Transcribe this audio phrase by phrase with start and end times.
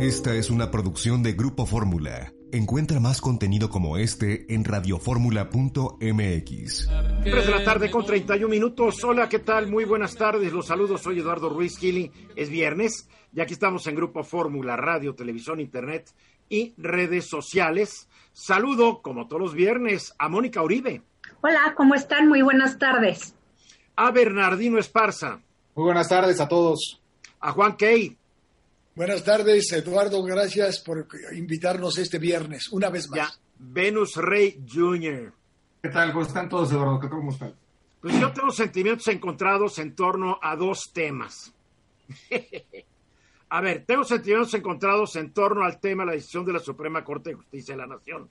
[0.00, 2.32] Esta es una producción de Grupo Fórmula.
[2.52, 6.88] Encuentra más contenido como este en radioformula.mx.
[7.22, 9.04] 3 de la tarde con 31 minutos.
[9.04, 9.70] Hola, ¿qué tal?
[9.70, 10.54] Muy buenas tardes.
[10.54, 11.02] Los saludos.
[11.02, 12.10] Soy Eduardo Ruiz Gili.
[12.34, 16.10] Es viernes y aquí estamos en Grupo Fórmula, radio, televisión, internet
[16.48, 18.08] y redes sociales.
[18.32, 21.02] Saludo, como todos los viernes, a Mónica Uribe.
[21.42, 22.26] Hola, ¿cómo están?
[22.26, 23.34] Muy buenas tardes.
[23.96, 25.42] A Bernardino Esparza.
[25.74, 27.02] Muy buenas tardes a todos.
[27.38, 28.16] A Juan Key.
[29.00, 30.22] Buenas tardes, Eduardo.
[30.22, 33.16] Gracias por invitarnos este viernes, una vez más.
[33.16, 35.32] Ya, Venus Rey Jr.
[35.80, 36.12] ¿Qué tal?
[36.12, 37.00] ¿Cómo están todos, Eduardo?
[37.08, 37.54] ¿Cómo están?
[38.02, 41.50] Pues yo tengo sentimientos encontrados en torno a dos temas.
[43.48, 47.02] a ver, tengo sentimientos encontrados en torno al tema de la decisión de la Suprema
[47.02, 48.28] Corte de Justicia de la Nación.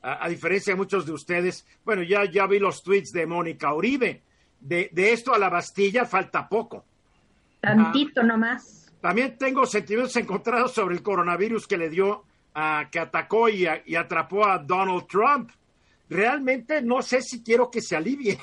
[0.00, 3.74] A, a diferencia de muchos de ustedes, bueno, ya, ya vi los tweets de Mónica
[3.74, 4.22] Uribe.
[4.58, 6.82] De, de esto a la Bastilla falta poco.
[7.60, 8.87] Tantito nomás.
[9.00, 14.44] También tengo sentimientos encontrados sobre el coronavirus que le dio, a que atacó y, atrapó
[14.44, 15.50] a Donald Trump.
[16.08, 18.38] Realmente no sé si quiero que se alivie.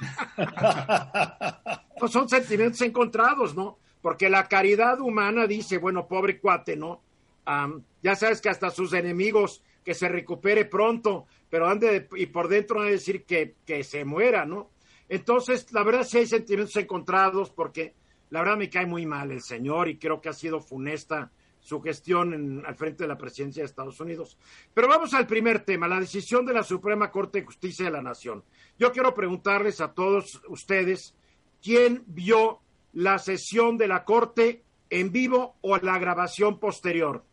[2.00, 3.78] no son sentimientos encontrados, ¿no?
[4.02, 7.00] Porque la caridad humana dice, bueno, pobre cuate, ¿no?
[7.46, 12.26] Am, ya sabes que hasta sus enemigos que se recupere pronto, pero ande de- y
[12.26, 14.70] por dentro van a decir que, que se muera, ¿no?
[15.08, 17.94] Entonces, la verdad sí hay sentimientos encontrados porque
[18.30, 21.30] la verdad me cae muy mal el señor y creo que ha sido funesta
[21.60, 24.36] su gestión en- al frente de la presidencia de Estados Unidos.
[24.74, 28.02] Pero vamos al primer tema, la decisión de la Suprema Corte de Justicia de la
[28.02, 28.44] Nación.
[28.78, 31.14] Yo quiero preguntarles a todos ustedes,
[31.62, 32.60] ¿quién vio
[32.92, 37.24] la sesión de la Corte en vivo o la grabación posterior?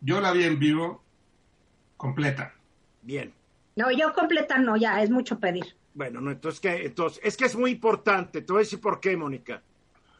[0.00, 1.04] Yo la vi en vivo
[1.96, 2.54] completa.
[3.02, 3.32] Bien.
[3.76, 5.76] No, yo completa no, ya, es mucho pedir.
[5.94, 6.84] Bueno, no, entonces, ¿qué?
[6.86, 8.42] entonces es que es muy importante.
[8.42, 9.62] Te voy a decir por qué, Mónica.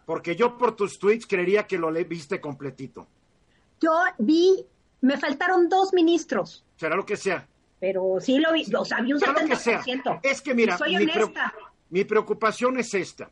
[0.04, 3.06] Porque yo por tus tweets creería que lo le viste completito.
[3.80, 4.64] Yo vi,
[5.00, 7.46] me faltaron dos ministros, Será lo que sea.
[7.78, 9.82] pero sí lo vi, o sea, vi un Sea lo que sea.
[9.82, 10.20] 70%.
[10.22, 11.06] Es que mira, Soy mi,
[11.90, 13.30] mi preocupación es esta.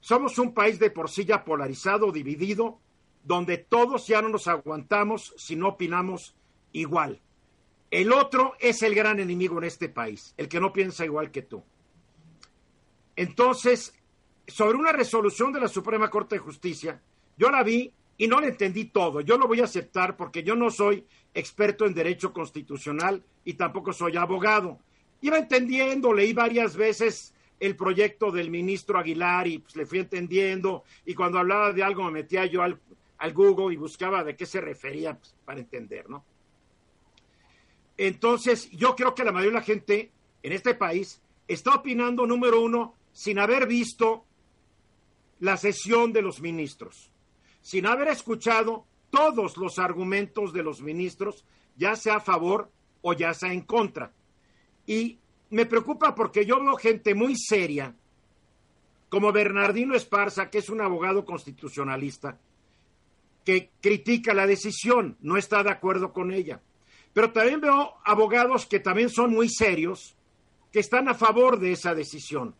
[0.00, 2.80] Somos un país de por sí ya polarizado, dividido,
[3.24, 6.34] donde todos ya no nos aguantamos si no opinamos
[6.72, 7.20] igual.
[7.90, 11.42] El otro es el gran enemigo en este país, el que no piensa igual que
[11.42, 11.62] tú.
[13.16, 13.94] Entonces,
[14.46, 17.00] sobre una resolución de la Suprema Corte de Justicia,
[17.36, 19.20] yo la vi y no la entendí todo.
[19.20, 21.04] Yo lo voy a aceptar porque yo no soy
[21.34, 24.78] experto en derecho constitucional y tampoco soy abogado.
[25.20, 30.84] Iba entendiendo, leí varias veces el proyecto del ministro Aguilar y pues, le fui entendiendo
[31.06, 32.78] y cuando hablaba de algo me metía yo al,
[33.18, 36.24] al Google y buscaba de qué se refería pues, para entender, ¿no?
[37.96, 40.10] Entonces, yo creo que la mayoría de la gente
[40.42, 44.24] en este país está opinando, número uno, sin haber visto
[45.42, 47.10] la sesión de los ministros,
[47.62, 51.44] sin haber escuchado todos los argumentos de los ministros,
[51.76, 52.70] ya sea a favor
[53.00, 54.12] o ya sea en contra.
[54.86, 55.18] Y
[55.50, 57.92] me preocupa porque yo veo gente muy seria,
[59.08, 62.38] como Bernardino Esparza, que es un abogado constitucionalista,
[63.44, 66.60] que critica la decisión, no está de acuerdo con ella.
[67.12, 70.14] Pero también veo abogados que también son muy serios,
[70.70, 72.54] que están a favor de esa decisión.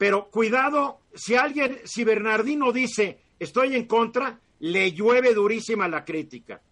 [0.00, 6.62] Pero cuidado, si alguien, si Bernardino dice estoy en contra, le llueve durísima la crítica.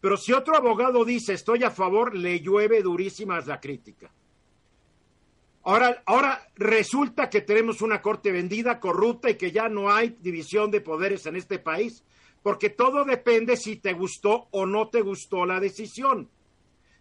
[0.00, 4.10] Pero si otro abogado dice estoy a favor, le llueve durísima la crítica.
[5.64, 10.70] Ahora, ahora resulta que tenemos una corte vendida, corrupta y que ya no hay división
[10.70, 12.02] de poderes en este país,
[12.42, 16.30] porque todo depende si te gustó o no te gustó la decisión.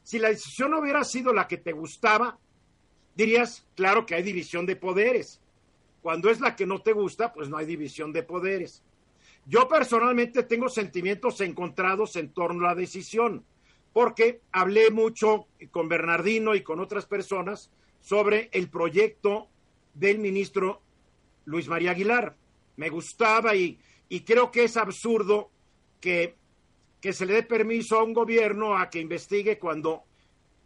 [0.03, 2.37] Si la decisión hubiera sido la que te gustaba,
[3.15, 5.39] dirías, claro que hay división de poderes.
[6.03, 8.83] Cuando es la que no te gusta, pues no hay división de poderes.
[9.45, 13.45] Yo personalmente tengo sentimientos encontrados en torno a la decisión,
[13.93, 17.71] porque hablé mucho con Bernardino y con otras personas
[18.01, 19.47] sobre el proyecto
[19.93, 20.81] del ministro
[21.45, 22.35] Luis María Aguilar.
[22.75, 25.51] Me gustaba y, y creo que es absurdo
[26.01, 26.35] que,
[26.99, 30.03] que se le dé permiso a un gobierno a que investigue cuando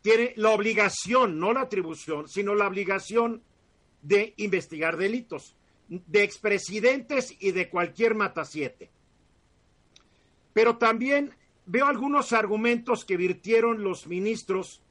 [0.01, 3.43] tiene la obligación, no la atribución, sino la obligación
[4.01, 5.57] de investigar delitos
[5.87, 8.89] de expresidentes y de cualquier matasiete.
[10.53, 11.33] Pero también
[11.65, 14.81] veo algunos argumentos que virtieron los ministros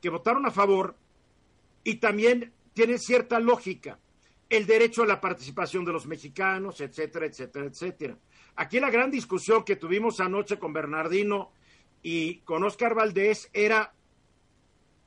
[0.00, 0.96] que votaron a favor
[1.82, 3.98] y también tienen cierta lógica.
[4.48, 8.16] El derecho a la participación de los mexicanos, etcétera, etcétera, etcétera.
[8.54, 11.50] Aquí la gran discusión que tuvimos anoche con Bernardino
[12.02, 13.92] y con Oscar Valdés era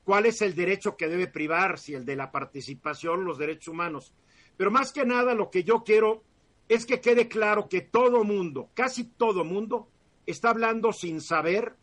[0.09, 4.11] cuál es el derecho que debe privar, si el de la participación, los derechos humanos.
[4.57, 6.23] Pero más que nada lo que yo quiero
[6.67, 9.87] es que quede claro que todo mundo, casi todo mundo,
[10.25, 11.75] está hablando sin saber,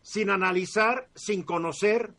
[0.00, 2.14] sin analizar, sin conocer,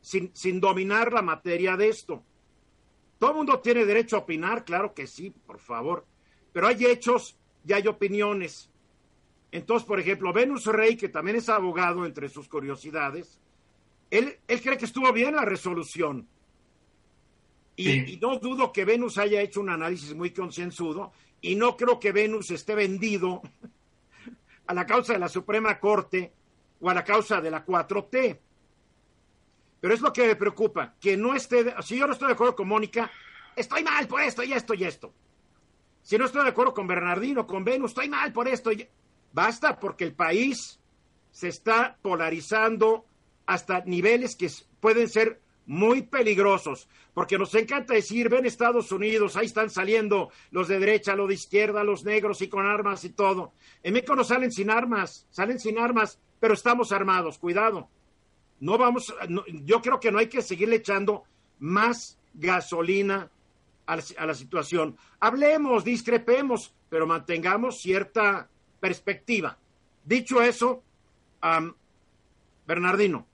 [0.00, 2.24] sin, sin dominar la materia de esto.
[3.18, 4.64] ¿Todo mundo tiene derecho a opinar?
[4.64, 6.06] Claro que sí, por favor.
[6.54, 7.36] Pero hay hechos
[7.66, 8.70] y hay opiniones.
[9.52, 13.38] Entonces, por ejemplo, Venus Rey, que también es abogado entre sus curiosidades,
[14.10, 16.26] él, él cree que estuvo bien la resolución.
[17.76, 18.04] Y, Sí.
[18.08, 22.12] y no dudo que Venus haya hecho un análisis muy concienzudo y no creo que
[22.12, 23.40] Venus esté vendido
[24.66, 26.32] a la causa de la Suprema Corte
[26.80, 28.38] o a la causa de la 4T.
[29.80, 32.54] Pero es lo que me preocupa, que no esté, si yo no estoy de acuerdo
[32.54, 33.10] con Mónica,
[33.56, 35.14] estoy mal por esto y esto y esto.
[36.02, 38.72] Si no estoy de acuerdo con Bernardino, con Venus, estoy mal por esto.
[38.72, 38.86] y-
[39.32, 40.78] Basta porque el país
[41.30, 43.06] se está polarizando
[43.50, 44.48] hasta niveles que
[44.78, 50.68] pueden ser muy peligrosos, porque nos encanta decir, ven Estados Unidos, ahí están saliendo los
[50.68, 53.52] de derecha, los de izquierda, los negros y con armas y todo.
[53.82, 57.88] En México no salen sin armas, salen sin armas, pero estamos armados, cuidado.
[58.60, 59.12] No vamos,
[59.64, 61.24] yo creo que no hay que seguirle echando
[61.58, 63.28] más gasolina
[63.86, 64.96] a la, a la situación.
[65.18, 68.48] Hablemos, discrepemos, pero mantengamos cierta
[68.78, 69.58] perspectiva.
[70.04, 70.84] Dicho eso,
[71.40, 71.74] am,
[72.64, 73.26] Bernardino,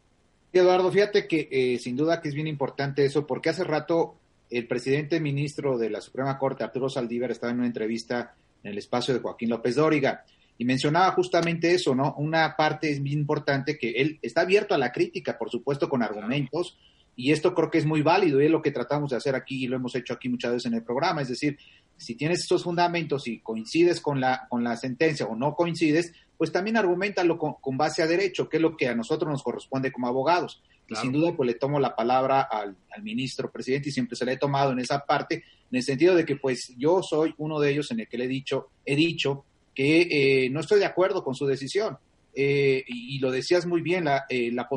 [0.53, 4.17] Eduardo, fíjate que eh, sin duda que es bien importante eso, porque hace rato
[4.51, 8.79] el presidente ministro de la Suprema Corte, Arturo Saldívar, estaba en una entrevista en el
[8.79, 10.25] espacio de Joaquín López Dóriga
[10.59, 12.15] y mencionaba justamente eso, ¿no?
[12.17, 16.03] Una parte es bien importante que él está abierto a la crítica, por supuesto, con
[16.03, 16.79] argumentos,
[17.15, 19.65] y esto creo que es muy válido y es lo que tratamos de hacer aquí
[19.65, 21.59] y lo hemos hecho aquí muchas veces en el programa, es decir,
[21.97, 26.53] si tienes estos fundamentos y coincides con la, con la sentencia o no coincides, pues
[26.53, 29.93] también argumentalo con, con base a derecho, que es lo que a nosotros nos corresponde
[29.93, 30.63] como abogados.
[30.87, 31.01] Claro.
[31.01, 34.25] Y sin duda, pues le tomo la palabra al, al ministro presidente y siempre se
[34.25, 37.59] le he tomado en esa parte, en el sentido de que pues yo soy uno
[37.59, 39.45] de ellos en el que le he dicho, he dicho
[39.75, 40.03] que
[40.45, 41.99] eh, no estoy de acuerdo con su decisión.
[42.39, 44.69] Eh, y, y lo decías muy bien, la, eh, la,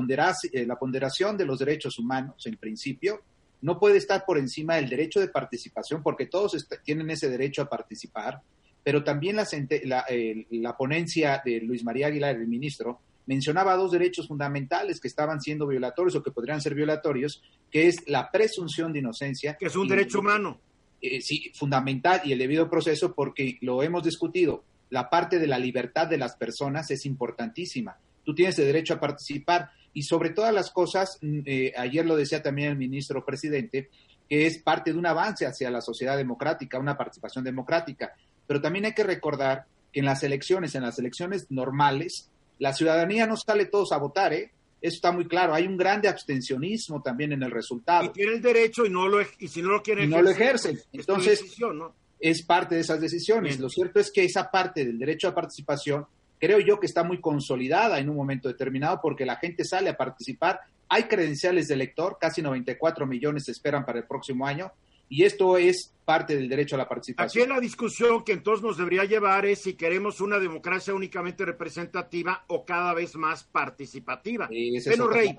[0.53, 3.21] eh, la ponderación de los derechos humanos, en principio,
[3.61, 7.69] no puede estar por encima del derecho de participación, porque todos tienen ese derecho a
[7.69, 8.41] participar,
[8.83, 9.47] pero también la,
[9.83, 15.07] la, eh, la ponencia de Luis María Aguilar, el ministro, mencionaba dos derechos fundamentales que
[15.07, 19.55] estaban siendo violatorios o que podrían ser violatorios, que es la presunción de inocencia.
[19.55, 20.59] que es un y- derecho humano.
[21.01, 24.63] eh, sí, fundamental y el debido proceso porque lo hemos discutido.
[24.89, 27.97] La parte de la libertad de las personas es importantísima.
[28.25, 32.15] Tú tienes el derecho a participar y sobre todas las cosas, mm, eh, ayer lo
[32.15, 33.89] decía también el ministro presidente,
[34.27, 38.13] que es parte de un avance hacia la sociedad democrática, una participación democrática.
[38.49, 43.27] Pero también hay que recordar que en las elecciones, en las elecciones normales, la ciudadanía
[43.27, 44.51] no sale todos a votar, ¿eh?
[44.81, 45.53] Eso está muy claro.
[45.53, 48.05] Hay un grande abstencionismo también en el resultado.
[48.05, 50.31] Y tiene el derecho y no lo y si no lo quiere Y no lo
[50.31, 50.77] ejercen.
[50.77, 51.93] es Entonces, decisión, ¿no?
[52.19, 53.51] es parte de esas decisiones.
[53.51, 53.61] Bien.
[53.61, 56.07] Lo cierto es que esa parte del derecho a participación
[56.39, 59.95] creo yo que está muy consolidada en un momento determinado porque la gente sale a
[59.95, 60.61] participar.
[60.87, 64.71] Hay credenciales de elector, casi 94 millones se esperan para el próximo año
[65.09, 67.49] y esto es parte del derecho a la Aquí participación.
[67.49, 72.65] la discusión que entonces nos debería llevar es si queremos una democracia únicamente representativa o
[72.65, 74.49] cada vez más participativa.
[74.93, 75.35] Otra Rey.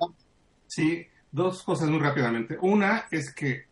[0.66, 2.56] Sí, dos cosas muy rápidamente.
[2.60, 3.66] Una es que,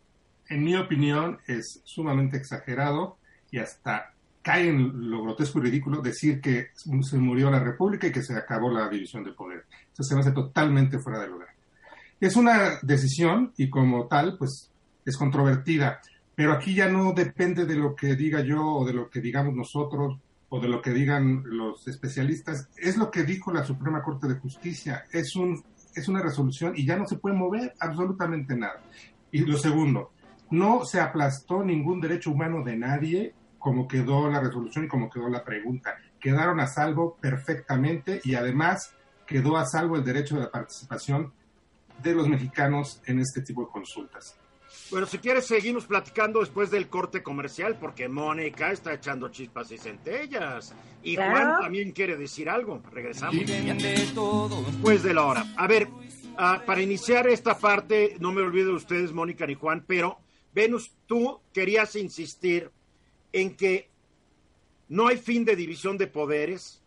[0.49, 3.17] en mi opinión, es sumamente exagerado
[3.51, 8.11] y hasta cae en lo grotesco y ridículo decir que se murió la República y
[8.11, 9.65] que se acabó la división de poder.
[9.93, 11.49] Eso se me hace totalmente fuera de lugar.
[12.19, 14.69] Es una decisión y como tal, pues
[15.09, 16.01] es controvertida,
[16.35, 19.53] pero aquí ya no depende de lo que diga yo o de lo que digamos
[19.53, 20.17] nosotros
[20.49, 22.69] o de lo que digan los especialistas.
[22.77, 25.05] Es lo que dijo la Suprema Corte de Justicia.
[25.11, 25.63] Es un
[25.95, 28.81] es una resolución y ya no se puede mover absolutamente nada.
[29.31, 30.11] Y lo segundo,
[30.49, 35.29] no se aplastó ningún derecho humano de nadie como quedó la resolución y como quedó
[35.29, 35.95] la pregunta.
[36.19, 38.95] Quedaron a salvo perfectamente y además
[39.27, 41.33] quedó a salvo el derecho de la participación
[42.01, 44.37] de los mexicanos en este tipo de consultas.
[44.91, 49.77] Bueno, si quieres seguimos platicando después del corte comercial porque Mónica está echando chispas y
[49.77, 50.73] centellas.
[51.03, 51.31] Y Claro.
[51.31, 52.81] Juan también quiere decir algo.
[52.91, 53.35] Regresamos.
[54.65, 55.45] después de la hora.
[55.57, 55.87] A ver,
[56.37, 60.19] ah, para iniciar esta parte, no me olvido de ustedes, Mónica ni Juan, pero
[60.53, 62.71] Venus, tú querías insistir
[63.31, 63.89] en que
[64.87, 66.81] no hay fin de división de poderes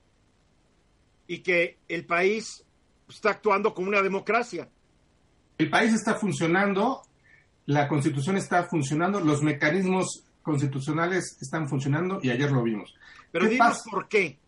[1.27, 2.65] y que el país
[3.09, 4.69] está actuando como una democracia.
[5.59, 7.03] El país está funcionando,
[7.66, 12.95] la constitución está funcionando, los mecanismos constitucionales están funcionando y ayer lo vimos.
[13.31, 13.90] Pero ¿Qué dinos pasa?
[13.90, 14.38] por qué,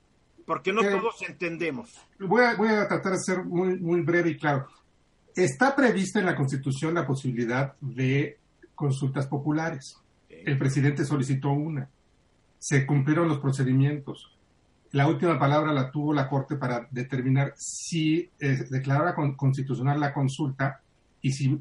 [0.44, 1.92] porque no todos entendemos.
[2.18, 4.66] Voy a, voy a tratar de ser muy, muy breve y claro.
[5.35, 8.38] Está prevista en la Constitución la posibilidad de
[8.75, 9.97] consultas populares.
[10.28, 11.88] El presidente solicitó una.
[12.59, 14.30] Se cumplieron los procedimientos.
[14.92, 20.12] la última palabra la tuvo la Corte para determinar si eh, declaraba con, constitucional la
[20.12, 20.80] consulta
[21.21, 21.61] y si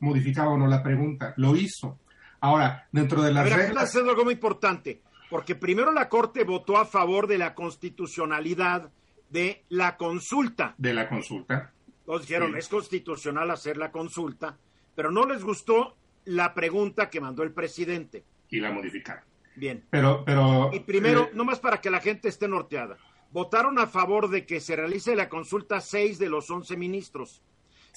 [0.00, 1.34] modificaba o no la pregunta.
[1.36, 1.98] Lo hizo.
[2.40, 3.84] Ahora, dentro de las A ver, aquí reglas...
[3.84, 8.90] está haciendo algo muy importante, porque primero la Corte votó a favor de la constitucionalidad
[9.30, 10.74] de la consulta.
[10.78, 11.72] De la consulta.
[12.00, 12.58] Entonces dijeron, Sí.
[12.58, 14.56] es constitucional hacer la consulta,
[14.94, 18.24] pero no les gustó la pregunta que mandó el presidente.
[18.50, 19.24] Y la modificaron.
[19.56, 19.84] Bien.
[19.90, 20.70] Pero, pero...
[20.72, 22.96] Y primero, eh, nomás para que la gente esté norteada,
[23.32, 27.42] votaron a favor de que se realice la consulta seis de los once ministros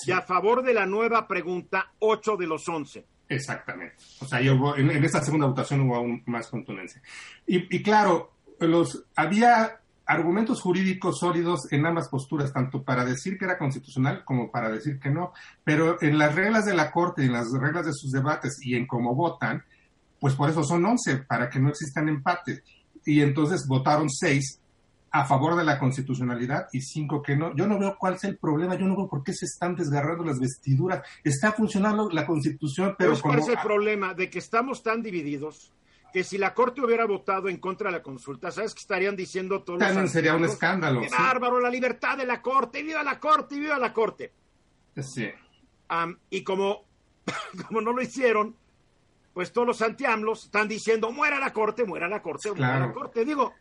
[0.05, 3.05] y a favor de la nueva pregunta ocho de los once.
[3.27, 3.95] Exactamente.
[4.19, 7.01] O sea, yo en, en esta segunda votación hubo aún más contundencia.
[7.47, 13.45] Y, y claro, los, había argumentos jurídicos sólidos en ambas posturas, tanto para decir que
[13.45, 15.31] era constitucional como para decir que no.
[15.63, 18.87] Pero en las reglas de la Corte, en las reglas de sus debates y en
[18.87, 19.63] cómo votan,
[20.19, 22.61] pues por eso son 11, para que no existan empates.
[23.05, 24.60] Y entonces votaron 6
[25.13, 27.53] a favor de la constitucionalidad y 5 que no.
[27.55, 30.23] Yo no veo cuál es el problema, yo no veo por qué se están desgarrando
[30.23, 31.05] las vestiduras.
[31.23, 34.13] Está funcionando la constitución, pero Pero ¿Cuál es el problema?
[34.13, 35.73] De que estamos tan divididos
[36.13, 39.63] que si la Corte hubiera votado en contra de la consulta, ¿sabes qué estarían diciendo
[39.63, 41.01] todos los También sería un escándalo.
[41.01, 41.15] ¡Qué sí.
[41.17, 41.59] bárbaro!
[41.59, 44.31] La libertad de la Corte, ¡viva la Corte, viva la Corte!
[44.97, 45.29] Sí.
[45.89, 46.85] Am, y como,
[47.67, 48.55] como no lo hicieron,
[49.33, 53.23] pues todos los antiamlos están diciendo muera la corte, muera la corte, muera la corte.
[53.23, 53.53] Digo,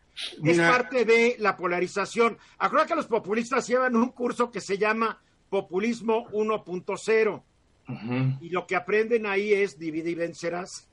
[0.43, 2.37] es parte de la polarización.
[2.57, 7.43] Acuérdate que los populistas llevan un curso que se llama Populismo 1.0
[7.87, 10.87] Ujú, y lo que aprenden ahí es divide y vencerás.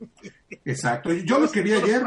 [0.64, 1.12] Exacto.
[1.12, 2.02] Yo lo que vi ayer,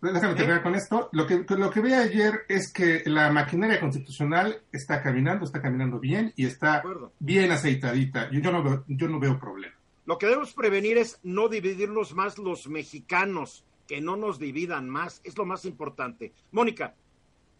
[0.00, 4.62] déjame terminar con esto, lo que, lo que vi ayer es que la maquinaria constitucional
[4.72, 6.82] está caminando, está caminando bien y está
[7.18, 8.30] bien aceitadita.
[8.30, 9.74] Yo, yo no veo, yo no veo problema.
[10.06, 15.20] Lo que debemos prevenir es no dividirnos más los mexicanos, que no nos dividan más,
[15.24, 16.32] es lo más importante.
[16.52, 16.94] Mónica,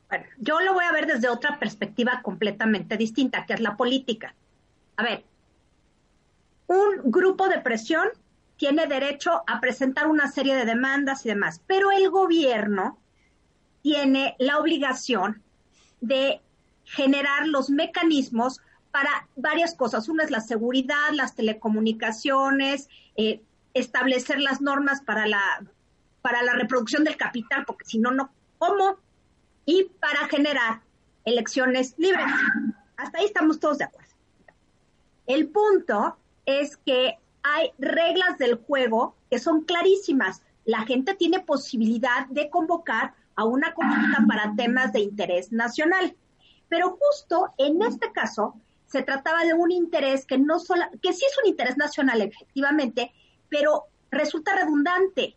[0.09, 4.35] Bueno, yo lo voy a ver desde otra perspectiva completamente distinta, que es la política.
[4.97, 5.25] A ver,
[6.67, 8.09] un grupo de presión
[8.57, 12.99] tiene derecho a presentar una serie de demandas y demás, pero el gobierno
[13.83, 15.43] tiene la obligación
[16.01, 16.41] de
[16.85, 20.09] generar los mecanismos para varias cosas.
[20.09, 23.43] Una es la seguridad, las telecomunicaciones, eh,
[23.75, 25.41] establecer las normas para la,
[26.25, 28.97] para la reproducción del capital, porque si no, no, ¿cómo?
[29.67, 30.81] Y para generar
[31.23, 32.25] elecciones libres.
[32.97, 34.11] Hasta ahí estamos todos de acuerdo.
[35.27, 36.17] El punto
[36.47, 40.41] es que hay reglas del juego que son clarísimas.
[40.65, 46.17] La gente tiene posibilidad de convocar a una consulta para temas de interés nacional.
[46.71, 48.55] Pero justo en este caso
[48.87, 53.13] se trataba de un interés que no solo, que sí es un interés nacional efectivamente,
[53.51, 55.37] pero resulta redundante.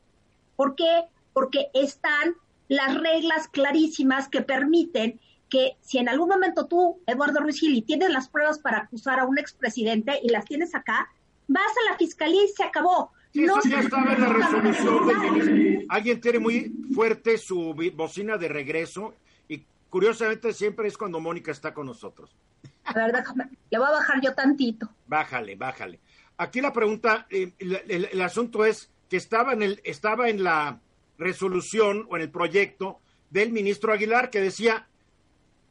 [0.58, 1.04] ¿Por qué?
[1.32, 2.36] Porque están
[2.68, 8.10] las reglas clarísimas que permiten que si en algún momento tú, Eduardo Ruiz Gili, tienes
[8.10, 11.08] las pruebas para acusar a un expresidente y las tienes acá,
[11.48, 13.12] vas a la fiscalía y se acabó.
[13.32, 15.86] Sí, eso ya estaba en la resolución.
[15.90, 19.14] Alguien tiene muy fuerte su bocina de regreso
[19.48, 22.36] y curiosamente siempre es cuando Mónica está con nosotros.
[22.84, 24.90] A ver, déjame, le voy a bajar yo tantito.
[25.06, 26.00] Bájale, bájale.
[26.38, 30.44] Aquí la pregunta, eh, el, el- el asunto es que estaba en, el, estaba en
[30.44, 30.80] la
[31.18, 33.00] resolución o en el proyecto
[33.30, 34.88] del ministro Aguilar que decía,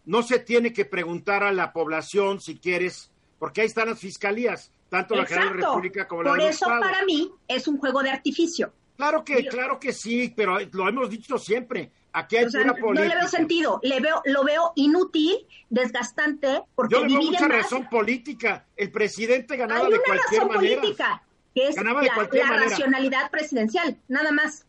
[0.05, 4.71] no se tiene que preguntar a la población si quieres, porque ahí están las fiscalías,
[4.88, 5.75] tanto la General de la Exacto.
[5.75, 8.73] República como la Por eso para mí es un juego de artificio.
[8.97, 11.90] Claro que, claro que sí, pero lo hemos dicho siempre.
[12.14, 13.09] Aquí hay O sea, pura no política.
[13.14, 15.37] le veo sentido, le veo, lo veo inútil,
[15.69, 17.62] desgastante, porque Yo le veo divide mucha más.
[17.62, 18.64] razón política.
[18.75, 20.81] El presidente ganaba Hay de cualquier manera.
[20.81, 21.23] política,
[21.57, 22.69] que es Ganaba de la, cualquier la manera.
[22.71, 24.67] racionalidad presidencial, nada más.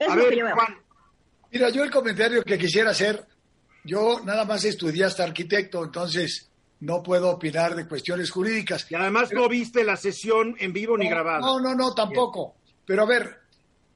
[0.00, 0.54] Es A lo que ver, yo veo.
[0.56, 0.76] Juan,
[1.52, 3.24] Mira, yo el comentario que quisiera hacer,
[3.84, 8.86] yo nada más estudié hasta arquitecto, entonces no puedo opinar de cuestiones jurídicas.
[8.90, 11.38] y además no viste la sesión en vivo ni grabada.
[11.40, 12.56] No, no, no, tampoco.
[12.84, 13.38] Pero a ver,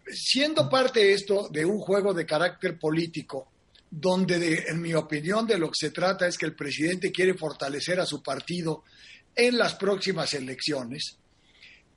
[0.07, 3.49] siendo parte esto de un juego de carácter político,
[3.91, 7.35] donde de- en mi opinión de lo que se trata es que el presidente quiere
[7.35, 8.85] fortalecer a su partido
[9.35, 11.19] en las próximas elecciones,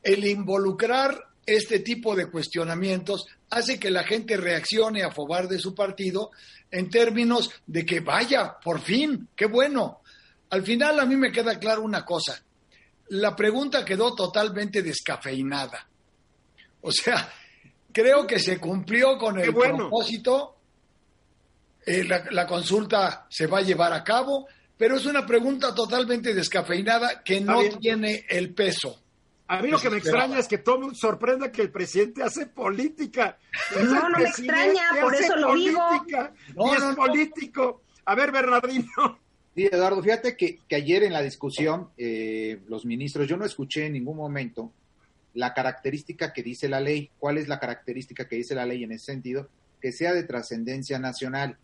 [0.05, 5.73] el involucrar este tipo de cuestionamientos hace que la gente reaccione a favor de su
[5.73, 6.29] partido
[6.69, 10.01] en términos de que vaya, por fin, qué bueno.
[10.51, 12.39] Al final a mí me queda claro una cosa,
[13.09, 15.87] la pregunta quedó totalmente descafeinada.
[16.81, 17.27] O sea,
[17.91, 19.77] creo que se cumplió con el bueno.
[19.77, 20.55] propósito,
[21.83, 24.47] eh, la, la consulta se va a llevar a cabo,
[24.77, 29.04] pero es una pregunta totalmente descafeinada que no tiene el peso
[29.47, 32.23] A mí lo que me extraña es que todo el mundo sorprenda que el presidente
[32.23, 33.37] hace política.
[33.75, 35.81] No, no me extraña, por eso lo digo.
[36.55, 37.83] No, y es político.
[38.05, 39.19] A ver, Bernardino.
[39.55, 43.85] Sí, Eduardo, fíjate que, que ayer en la discusión, eh, los ministros, yo no escuché
[43.85, 44.73] en ningún momento
[45.33, 47.11] la característica que dice la ley.
[47.19, 49.47] ¿Cuál es la característica que dice la ley en ese sentido?
[49.79, 51.57] Que sea de trascendencia nacional.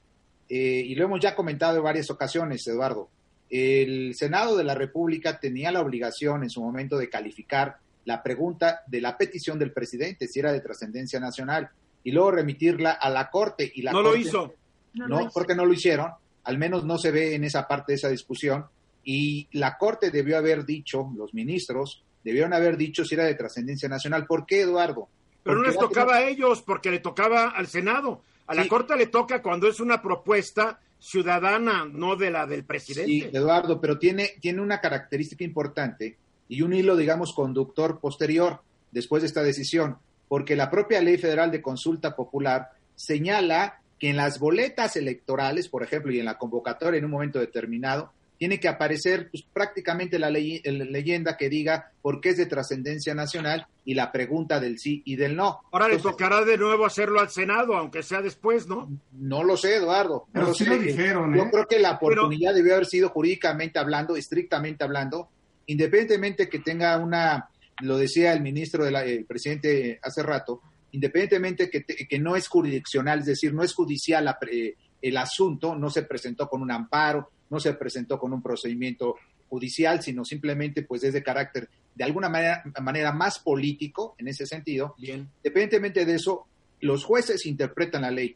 [0.47, 3.09] Eh, y lo hemos ya comentado en varias ocasiones, Eduardo.
[3.51, 8.81] El Senado de la República tenía la obligación en su momento de calificar la pregunta
[8.87, 11.69] de la petición del presidente, si era de trascendencia nacional,
[12.03, 13.69] y luego remitirla a la Corte.
[13.75, 14.53] Y la no corte, lo hizo.
[14.93, 16.11] No, no porque no lo hicieron,
[16.45, 18.65] al menos no se ve en esa parte de esa discusión,
[19.03, 23.89] y la Corte debió haber dicho, los ministros, debieron haber dicho si era de trascendencia
[23.89, 24.25] nacional.
[24.25, 25.09] ¿Por qué, Eduardo?
[25.43, 28.21] Pero no les tocaba a ellos, porque le tocaba al Senado.
[28.47, 28.67] A la.
[28.67, 33.11] Corte le toca cuando es una propuesta ciudadana, no de la del presidente.
[33.11, 36.17] Sí, Eduardo, pero tiene, tiene una característica importante
[36.47, 41.49] y un hilo, digamos, conductor posterior después de esta decisión, porque la propia Ley Federal
[41.49, 46.99] de Consulta Popular señala que en las boletas electorales, por ejemplo, y en la convocatoria
[46.99, 51.91] en un momento determinado, tiene que aparecer pues, prácticamente la, ley- la leyenda que diga
[52.01, 55.59] por qué es de trascendencia nacional y la pregunta del sí y del no.
[55.71, 58.89] Ahora le tocará de nuevo hacerlo al Senado, aunque sea después, ¿no?
[59.11, 60.25] No lo sé, Eduardo.
[60.25, 60.69] No Pero lo sí sé.
[60.71, 61.49] lo dijeron, Yo ¿eh?
[61.51, 65.29] creo que la oportunidad debió haber sido jurídicamente hablando, estrictamente hablando,
[65.67, 67.47] independientemente que tenga una,
[67.81, 70.61] lo decía el ministro, del el presidente hace rato,
[70.93, 75.17] independientemente que, te- que no es jurisdiccional, es decir, no es judicial la pre- el
[75.17, 79.15] asunto, no se presentó con un amparo, no se presentó con un procedimiento
[79.49, 84.45] judicial, sino simplemente pues es de carácter de alguna manera, manera más político en ese
[84.45, 84.95] sentido.
[84.97, 85.29] Bien.
[85.43, 86.47] Independientemente de eso,
[86.79, 88.35] los jueces interpretan la ley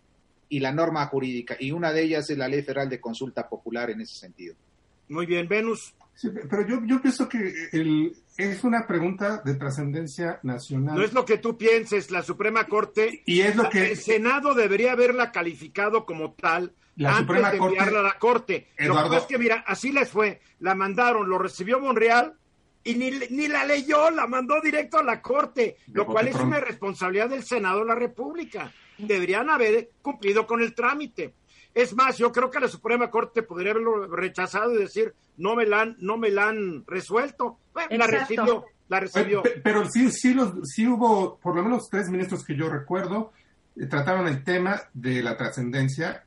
[0.49, 3.89] y la norma jurídica, y una de ellas es la Ley Federal de Consulta Popular
[3.89, 4.53] en ese sentido.
[5.09, 5.95] Muy bien, Venus.
[6.13, 10.95] Sí, pero yo, yo pienso que el, es una pregunta de trascendencia nacional.
[10.95, 14.53] No es lo que tú pienses, la Suprema Corte, y es lo que el Senado
[14.53, 18.67] debería haberla calificado como tal La antes Suprema de Corte- enviarla a la Corte.
[18.77, 20.41] Lo que es que, mira, así les fue.
[20.59, 22.33] La mandaron, lo recibió Monreal
[22.83, 26.47] y ni, ni la leyó, la mandó directo a la Corte, lo cual es pronto.
[26.49, 28.71] una responsabilidad del Senado de la República.
[28.97, 31.33] Deberían haber cumplido con el trámite.
[31.75, 35.65] Es más, yo creo que la Suprema Corte podría haberlo rechazado y decir, no me
[35.65, 37.59] la han, no me la han resuelto.
[37.73, 39.43] Bueno, la recibió, la recibió.
[39.43, 43.33] Pe- Pero sí, sí, los, sí hubo, por lo menos tres ministros que yo recuerdo,
[43.75, 46.23] eh, trataron el tema de la trascendencia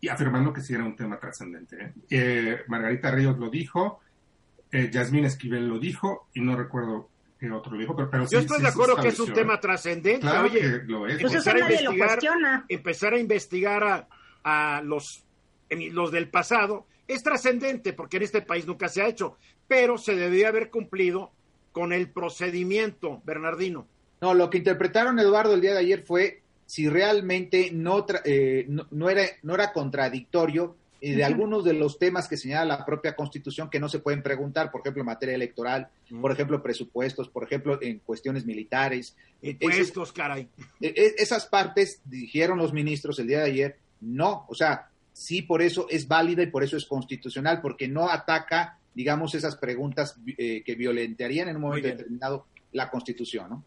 [0.00, 1.76] y afirmando que sí era un tema trascendente.
[1.78, 1.92] ¿eh?
[2.08, 4.00] Eh, Margarita Ríos lo dijo,
[4.72, 8.32] eh, Yasmín Esquivel lo dijo, y no recuerdo qué otro lo dijo, pero, pero sí,
[8.34, 10.20] Yo estoy sí de acuerdo que es un tema trascendente.
[10.20, 11.20] Claro Oye, que lo es.
[11.20, 12.64] Pues eso empezar a investigar, cuestiona.
[12.68, 14.08] empezar a investigar a,
[14.44, 15.24] a los,
[15.70, 20.14] los del pasado es trascendente porque en este país nunca se ha hecho, pero se
[20.14, 21.30] debería haber cumplido
[21.72, 23.86] con el procedimiento, Bernardino.
[24.20, 28.64] No, lo que interpretaron, Eduardo, el día de ayer fue si realmente no, tra- eh,
[28.68, 32.84] no, no era, no era contradictorio eh, de algunos de los temas que señala la
[32.84, 35.88] propia Constitución que no se pueden preguntar, por ejemplo, en materia electoral,
[36.20, 39.16] por ejemplo, presupuestos, por ejemplo, en cuestiones militares.
[39.42, 40.46] Eh, Impuestos, caray.
[40.80, 45.62] Eh, esas partes, dijeron los ministros el día de ayer, no, o sea, sí por
[45.62, 50.62] eso es válida y por eso es constitucional, porque no ataca, digamos, esas preguntas eh,
[50.64, 53.64] que violentarían en un momento determinado la Constitución, ¿no?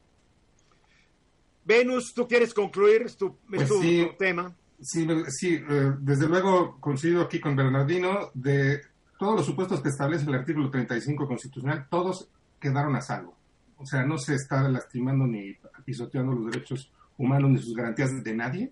[1.66, 3.06] Venus, ¿tú quieres concluir?
[3.18, 4.06] Tu, es Pues tu- sí.
[4.10, 4.54] tu tema.
[4.82, 8.82] Sí, sí, eh, desde luego coincido aquí con Bernardino, de
[9.18, 12.28] todos los supuestos que establece el artículo 35 constitucional, todos
[12.60, 13.38] quedaron a salvo.
[13.78, 18.34] O sea, no se está lastimando ni pisoteando los derechos humanos ni sus garantías de
[18.36, 18.72] nadie.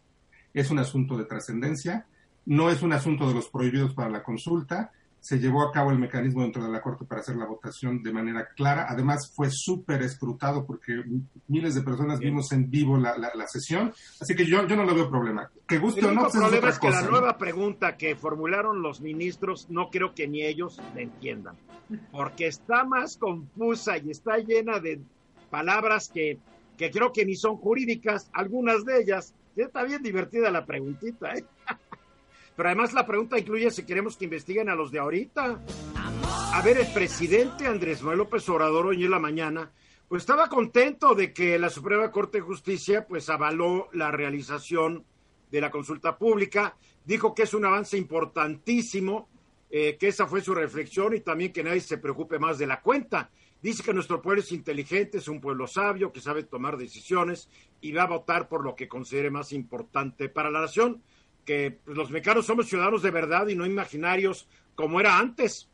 [0.54, 2.06] Es un asunto de trascendencia,
[2.46, 4.92] no es un asunto de los prohibidos para la consulta.
[5.20, 8.12] Se llevó a cabo el mecanismo dentro de la Corte para hacer la votación de
[8.12, 8.88] manera clara.
[8.90, 11.04] Además, fue súper escrutado porque
[11.48, 12.32] miles de personas Bien.
[12.32, 13.94] vimos en vivo la, la- la sesión.
[14.20, 15.48] Así que yo, yo no lo veo problema.
[15.68, 17.02] Que guste El o no, pues es problema otra es que cosa.
[17.02, 17.12] la ¿no?
[17.12, 21.56] nueva pregunta que formularon los ministros no creo que ni ellos la entiendan,
[22.12, 25.02] porque está más confusa y está llena de
[25.52, 26.40] palabras que,
[26.78, 29.36] que creo que ni son jurídicas, algunas de ellas.
[29.56, 31.46] Está bien divertida la preguntita, ¿eh?
[32.56, 35.62] Pero además la pregunta incluye si queremos que investiguen a los de ahorita.
[36.54, 39.72] A ver, el presidente Andrés Manuel López Obrador hoy en la mañana,
[40.08, 45.06] pues estaba contento de que la Suprema Corte de Justicia pues avaló la realización
[45.50, 49.30] de la consulta pública, dijo que es un avance importantísimo,
[49.70, 52.82] eh, que esa fue su reflexión y también que nadie se preocupe más de la
[52.82, 53.32] cuenta.
[53.62, 57.48] Dice que nuestro pueblo es inteligente, es un pueblo sabio, que sabe tomar decisiones
[57.80, 61.04] y va a votar por lo que considere más importante para la nación,
[61.46, 65.70] que pues, los mexicanos somos ciudadanos de verdad y no imaginarios como era antes.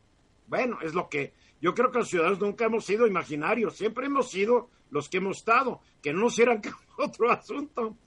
[0.47, 4.29] Bueno, es lo que Yo creo que los ciudadanos nunca hemos sido imaginarios, siempre hemos
[4.29, 6.61] sido los que hemos estado, que no nos hicieran
[6.97, 7.97] otro asunto.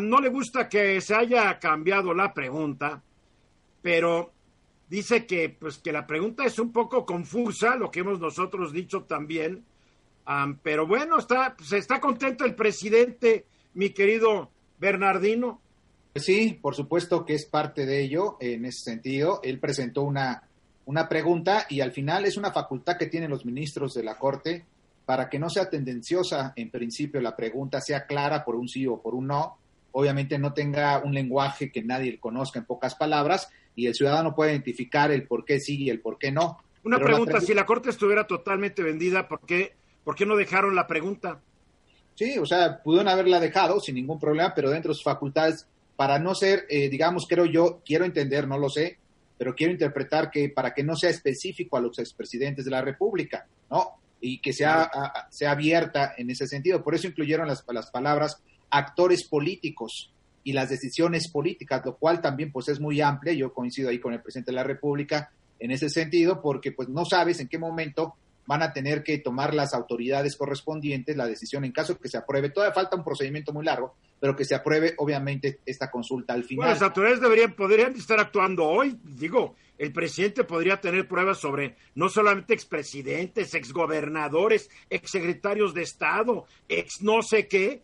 [0.00, 3.02] no le gusta que se haya cambiado la pregunta,
[3.82, 4.32] pero
[4.88, 9.02] dice que, pues, que la pregunta es un poco confusa, lo que hemos nosotros dicho
[9.02, 9.64] también.
[10.62, 15.60] pero bueno, está, pues, está contento el presidente, mi querido Bernardino.
[16.14, 19.40] Sí, por supuesto que es parte de ello en ese sentido.
[19.42, 20.42] Él presentó una,
[20.86, 24.64] una pregunta y al final es una facultad que tienen los ministros de la Corte
[25.04, 29.00] para que no sea tendenciosa en principio la pregunta, sea clara por un sí o
[29.00, 29.56] por un no.
[29.92, 33.48] Obviamente no tenga un lenguaje que nadie conozca en pocas palabras
[33.78, 36.58] y el ciudadano puede identificar el por qué sí y el por qué no.
[36.82, 40.88] Una pregunta, si la Corte estuviera totalmente vendida, ¿por qué, ¿por qué no dejaron la
[40.88, 41.40] pregunta?
[42.16, 45.64] Sí, o sea, pudieron haberla dejado sin ningún problema, pero dentro de sus facultades,
[45.94, 48.98] para no ser, eh, digamos, creo yo, quiero entender, no lo sé,
[49.38, 53.46] pero quiero interpretar que para que no sea específico a los expresidentes de la República,
[53.70, 54.00] ¿no?
[54.20, 54.90] Y que sea,
[55.30, 56.82] sea abierta en ese sentido.
[56.82, 60.12] Por eso incluyeron las, las palabras actores políticos
[60.48, 63.34] y las decisiones políticas, lo cual también pues es muy amplia.
[63.34, 67.04] Yo coincido ahí con el presidente de la República en ese sentido, porque pues no
[67.04, 68.14] sabes en qué momento
[68.46, 72.48] van a tener que tomar las autoridades correspondientes la decisión en caso que se apruebe.
[72.48, 76.70] Todavía falta un procedimiento muy largo, pero que se apruebe obviamente esta consulta al final.
[76.70, 78.98] las autoridades deberían, podrían estar actuando hoy.
[79.04, 87.02] Digo, el presidente podría tener pruebas sobre no solamente expresidentes, exgobernadores, exsecretarios de Estado, ex
[87.02, 87.82] no sé qué.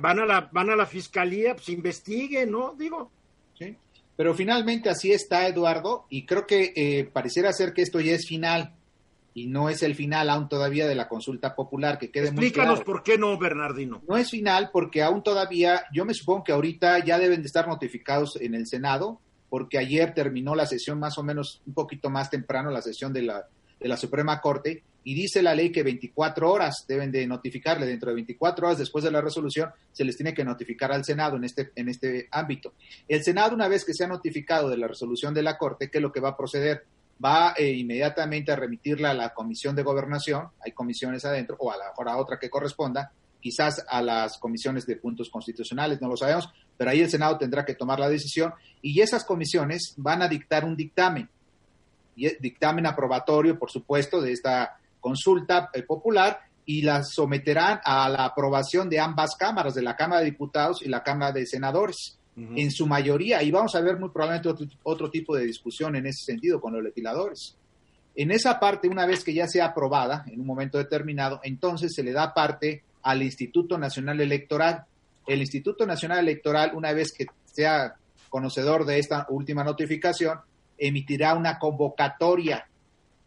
[0.00, 2.74] Van a la, van a la fiscalía, pues investiguen, ¿no?
[2.74, 3.10] Digo.
[3.58, 3.76] Sí.
[4.16, 8.26] Pero finalmente así está, Eduardo, y creo que eh, pareciera ser que esto ya es
[8.26, 8.74] final
[9.34, 13.02] y no es el final aún todavía de la consulta popular, que quede Explícanos por
[13.02, 14.00] qué no, Bernardino.
[14.08, 17.66] No es final porque aún todavía, yo me supongo que ahorita ya deben de estar
[17.66, 22.30] notificados en el Senado, porque ayer terminó la sesión más o menos un poquito más
[22.30, 23.48] temprano, la sesión de la,
[23.80, 28.08] de la Suprema Corte, y dice la ley que 24 horas deben de notificarle, dentro
[28.08, 31.44] de 24 horas después de la resolución, se les tiene que notificar al Senado en
[31.44, 32.72] este, en este ámbito.
[33.06, 35.98] El Senado, una vez que se ha notificado de la resolución de la Corte, ¿qué
[35.98, 36.84] es lo que va a proceder?
[37.24, 41.76] va eh, inmediatamente a remitirla a la Comisión de Gobernación, hay comisiones adentro, o a
[41.76, 46.48] la a otra que corresponda, quizás a las comisiones de puntos constitucionales, no lo sabemos,
[46.76, 50.64] pero ahí el Senado tendrá que tomar la decisión y esas comisiones van a dictar
[50.64, 51.28] un dictamen,
[52.14, 58.88] dictamen aprobatorio, por supuesto, de esta consulta eh, popular y la someterán a la aprobación
[58.88, 62.88] de ambas cámaras, de la Cámara de Diputados y la Cámara de Senadores en su
[62.88, 66.72] mayoría, y vamos a ver muy probablemente otro, tipo de discusión en ese sentido con
[66.72, 67.54] los legisladores.
[68.16, 72.02] En esa parte, una vez que ya sea aprobada en un momento determinado, entonces se
[72.02, 74.84] le da parte al Instituto Nacional Electoral.
[75.28, 77.94] El Instituto Nacional Electoral, una vez que sea
[78.30, 80.40] conocedor de esta última notificación,
[80.76, 82.66] emitirá una convocatoria.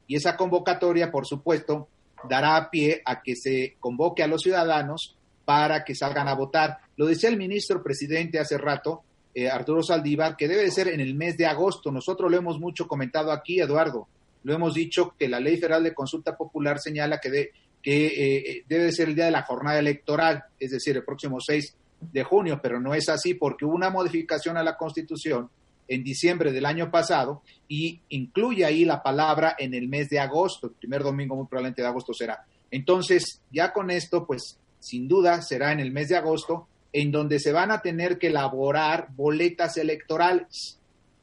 [0.08, 1.88] Y esa convocatoria, por supuesto,
[2.28, 5.15] dará pie a que se convoque a los ciudadanos
[5.46, 6.78] para que salgan a votar.
[6.96, 11.00] Lo decía el ministro presidente hace rato, eh, Arturo Saldívar, que debe de ser en
[11.00, 11.91] el mes de agosto.
[11.91, 14.08] Nosotros lo hemos mucho comentado aquí, Eduardo.
[14.43, 18.91] Lo hemos dicho que la Ley Federal de Consulta Popular señala que, que eh, debe
[18.91, 22.80] ser el día de la jornada electoral, es decir, el próximo 6 de junio, pero
[22.80, 25.50] no es así porque hubo una modificación a la Constitución
[25.88, 30.67] en diciembre del año pasado y incluye ahí la palabra en el mes de agosto,
[30.67, 32.45] el primer domingo muy probablemente de agosto será.
[32.71, 37.39] Entonces, ya con esto, pues sin duda será en el mes de agosto, en donde
[37.39, 40.80] se van a tener que elaborar boletas electorales.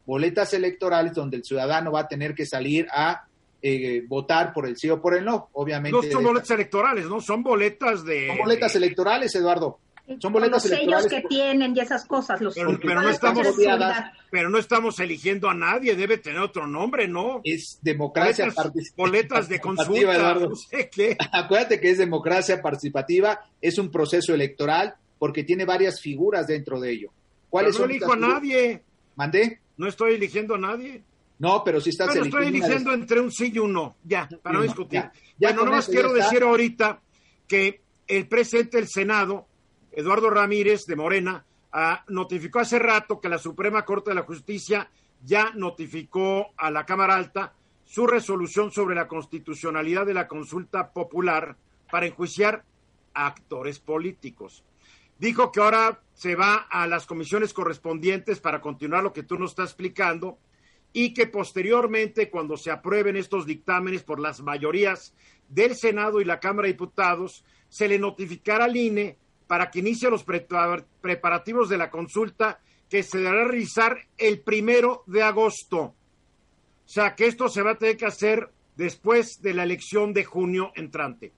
[0.06, 3.26] Boletas electorales donde el ciudadano va a tener que salir a
[3.62, 5.96] eh, votar por el sí o por el no, obviamente.
[5.96, 7.20] No son boletas electorales, ¿no?
[7.20, 8.26] Son boletas de...
[8.26, 9.78] Son boletas electorales, Eduardo.
[10.20, 12.40] Son boletas los que tienen y esas cosas.
[12.40, 13.46] Los pero, no estamos,
[14.30, 17.40] pero no estamos eligiendo a nadie, debe tener otro nombre, ¿no?
[17.42, 18.94] Es democracia participativa.
[18.96, 21.16] Boletas de consulta, no sé qué.
[21.32, 26.92] Acuérdate que es democracia participativa, es un proceso electoral porque tiene varias figuras dentro de
[26.92, 27.10] ello.
[27.48, 28.82] ¿Cuáles no elijo a nadie.
[29.16, 29.60] ¿Mandé?
[29.78, 31.02] No estoy eligiendo a nadie.
[31.38, 32.38] No, pero si estás eligiendo.
[32.38, 35.02] estoy eligiendo entre un sí y un no, ya, para no, discutir.
[35.38, 37.00] Ya, bueno, más quiero decir ahorita
[37.48, 39.46] que el presidente del Senado
[39.96, 44.90] Eduardo Ramírez de Morena ah, notificó hace rato que la Suprema Corte de la Justicia
[45.24, 47.54] ya notificó a la Cámara Alta
[47.84, 51.56] su resolución sobre la constitucionalidad de la consulta popular
[51.90, 52.64] para enjuiciar
[53.12, 54.64] a actores políticos.
[55.18, 59.50] Dijo que ahora se va a las comisiones correspondientes para continuar lo que tú nos
[59.50, 60.38] estás explicando
[60.92, 65.14] y que posteriormente, cuando se aprueben estos dictámenes por las mayorías
[65.48, 69.18] del Senado y la Cámara de Diputados, se le notificará al INE
[69.54, 72.58] para que inicie los preparativos de la consulta
[72.90, 75.80] que se a realizar el primero de agosto.
[75.80, 75.94] O
[76.86, 80.72] sea que esto se va a tener que hacer después de la elección de junio
[80.74, 81.30] entrante.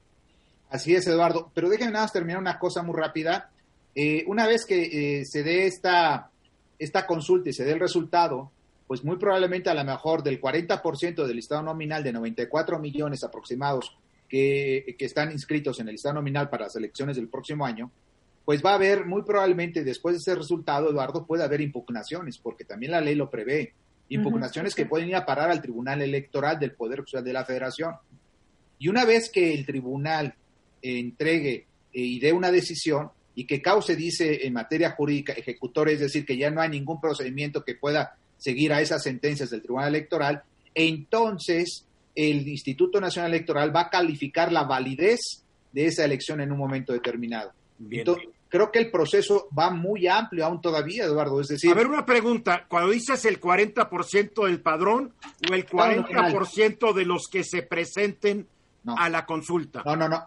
[0.71, 1.53] Así es, Eduardo.
[1.53, 3.51] Pero déjenme nada más terminar una cosa muy rápida.
[3.95, 6.31] Eh, una vez que eh, se dé esta,
[6.79, 8.51] esta consulta y se dé el resultado,
[8.87, 13.95] pues muy probablemente a lo mejor del 40% del listado nominal de 94 millones aproximados
[14.27, 17.91] que, que, están inscritos en el listado nominal para las elecciones del próximo año,
[18.47, 22.65] pues va a haber muy probablemente después de ese resultado, Eduardo, puede haber impugnaciones, porque
[22.65, 23.75] también la ley lo prevé.
[24.09, 24.77] Impugnaciones uh -huh.
[24.77, 27.97] que pueden ir a parar al Tribunal Electoral del Poder Judicial de la Federación.
[28.79, 30.33] Y una vez que el tribunal
[30.81, 35.99] entregue eh, y dé una decisión y que cause, dice en materia jurídica, ejecutor, es
[35.99, 39.89] decir, que ya no hay ningún procedimiento que pueda seguir a esas sentencias del Tribunal
[39.89, 46.53] Electoral, entonces el Instituto Nacional Electoral va a calificar la validez de esa elección en
[46.53, 47.53] un momento determinado.
[47.79, 48.01] Bien.
[48.01, 51.41] Entonces, creo que el proceso va muy amplio aún todavía, Eduardo.
[51.41, 52.67] Es decir, a ver, una pregunta.
[52.69, 55.15] Cuando dices el 40% del padrón
[55.51, 58.47] o el 40% de los que se presenten
[58.85, 58.97] no.
[58.97, 59.83] a la consulta.
[59.85, 60.25] No, no, no.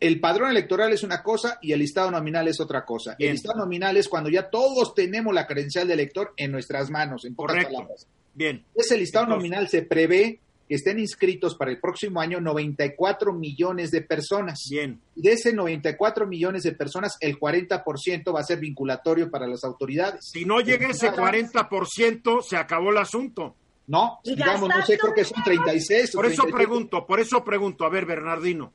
[0.00, 3.14] El padrón electoral es una cosa y el listado nominal es otra cosa.
[3.16, 3.30] Bien.
[3.30, 7.24] El listado nominal es cuando ya todos tenemos la credencial de elector en nuestras manos,
[7.24, 7.74] en pocas Correcto.
[7.74, 8.08] palabras.
[8.34, 8.64] Bien.
[8.74, 13.90] Ese listado Entonces, nominal se prevé que estén inscritos para el próximo año 94 millones
[13.90, 14.60] de personas.
[14.70, 15.00] Bien.
[15.14, 20.28] De ese 94 millones de personas, el 40% va a ser vinculatorio para las autoridades.
[20.32, 23.56] Si no llega ese 40%, se acabó el asunto.
[23.86, 26.12] No, digamos, no sé, creo que son 36.
[26.12, 26.52] Por eso 37.
[26.52, 27.84] pregunto, por eso pregunto.
[27.84, 28.72] A ver, Bernardino.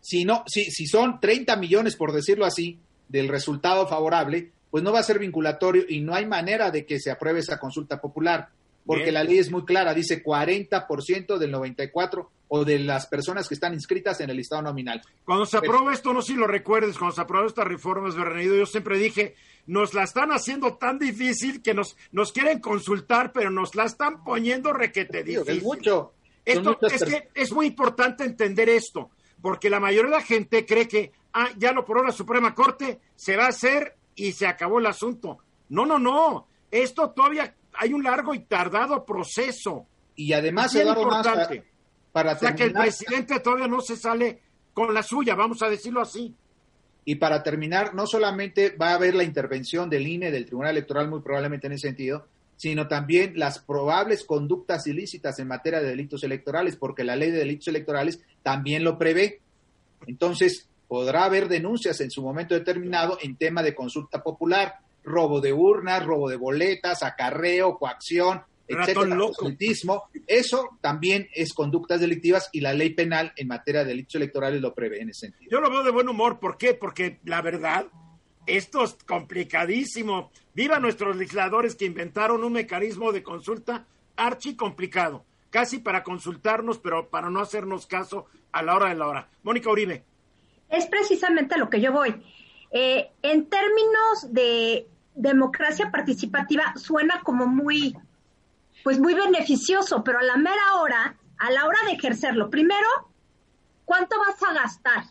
[0.00, 2.78] Si, no, si, si son 30 millones, por decirlo así,
[3.08, 7.00] del resultado favorable, pues no va a ser vinculatorio y no hay manera de que
[7.00, 8.48] se apruebe esa consulta popular
[8.86, 9.14] porque Bien.
[9.14, 13.74] la ley es muy clara, dice 40% del 94 o de las personas que están
[13.74, 15.02] inscritas en el listado nominal.
[15.24, 18.56] Cuando se aprueba esto, no sé si lo recuerdes, cuando se aprobó estas reformas, Bernardo,
[18.56, 19.34] yo siempre dije,
[19.66, 24.22] nos la están haciendo tan difícil que nos, nos quieren consultar, pero nos la están
[24.22, 25.56] poniendo requete difícil.
[25.56, 26.12] Es mucho.
[26.44, 30.86] Esto, es que es muy importante entender esto, porque la mayoría de la gente cree
[30.86, 34.78] que, ah, ya lo aprobó la Suprema Corte, se va a hacer y se acabó
[34.78, 35.38] el asunto.
[35.70, 36.46] No, no, no.
[36.70, 39.86] Esto todavía hay un largo y tardado proceso.
[40.16, 41.58] Y además, es importante.
[41.58, 41.74] Más
[42.14, 44.40] para o sea, que el presidente todavía no se sale
[44.72, 46.32] con la suya, vamos a decirlo así.
[47.04, 51.10] Y para terminar, no solamente va a haber la intervención del INE, del Tribunal Electoral,
[51.10, 56.22] muy probablemente en ese sentido, sino también las probables conductas ilícitas en materia de delitos
[56.22, 59.40] electorales, porque la ley de delitos electorales también lo prevé.
[60.06, 65.52] Entonces, podrá haber denuncias en su momento determinado en tema de consulta popular robo de
[65.52, 69.16] urnas, robo de boletas, acarreo, coacción, etcétera.
[70.26, 74.74] Eso también es conductas delictivas y la ley penal en materia de delitos electorales lo
[74.74, 75.50] prevé en ese sentido.
[75.50, 76.74] Yo lo veo de buen humor, ¿por qué?
[76.74, 77.86] Porque la verdad,
[78.46, 80.30] esto es complicadísimo.
[80.54, 83.86] Viva nuestros legisladores que inventaron un mecanismo de consulta
[84.16, 89.08] archi complicado, casi para consultarnos, pero para no hacernos caso a la hora de la
[89.08, 89.28] hora.
[89.42, 90.04] Mónica Uribe.
[90.70, 92.14] Es precisamente a lo que yo voy.
[92.70, 97.96] Eh, en términos de democracia participativa suena como muy,
[98.82, 102.88] pues muy beneficioso, pero a la mera hora, a la hora de ejercerlo, primero,
[103.84, 105.04] ¿cuánto vas a gastar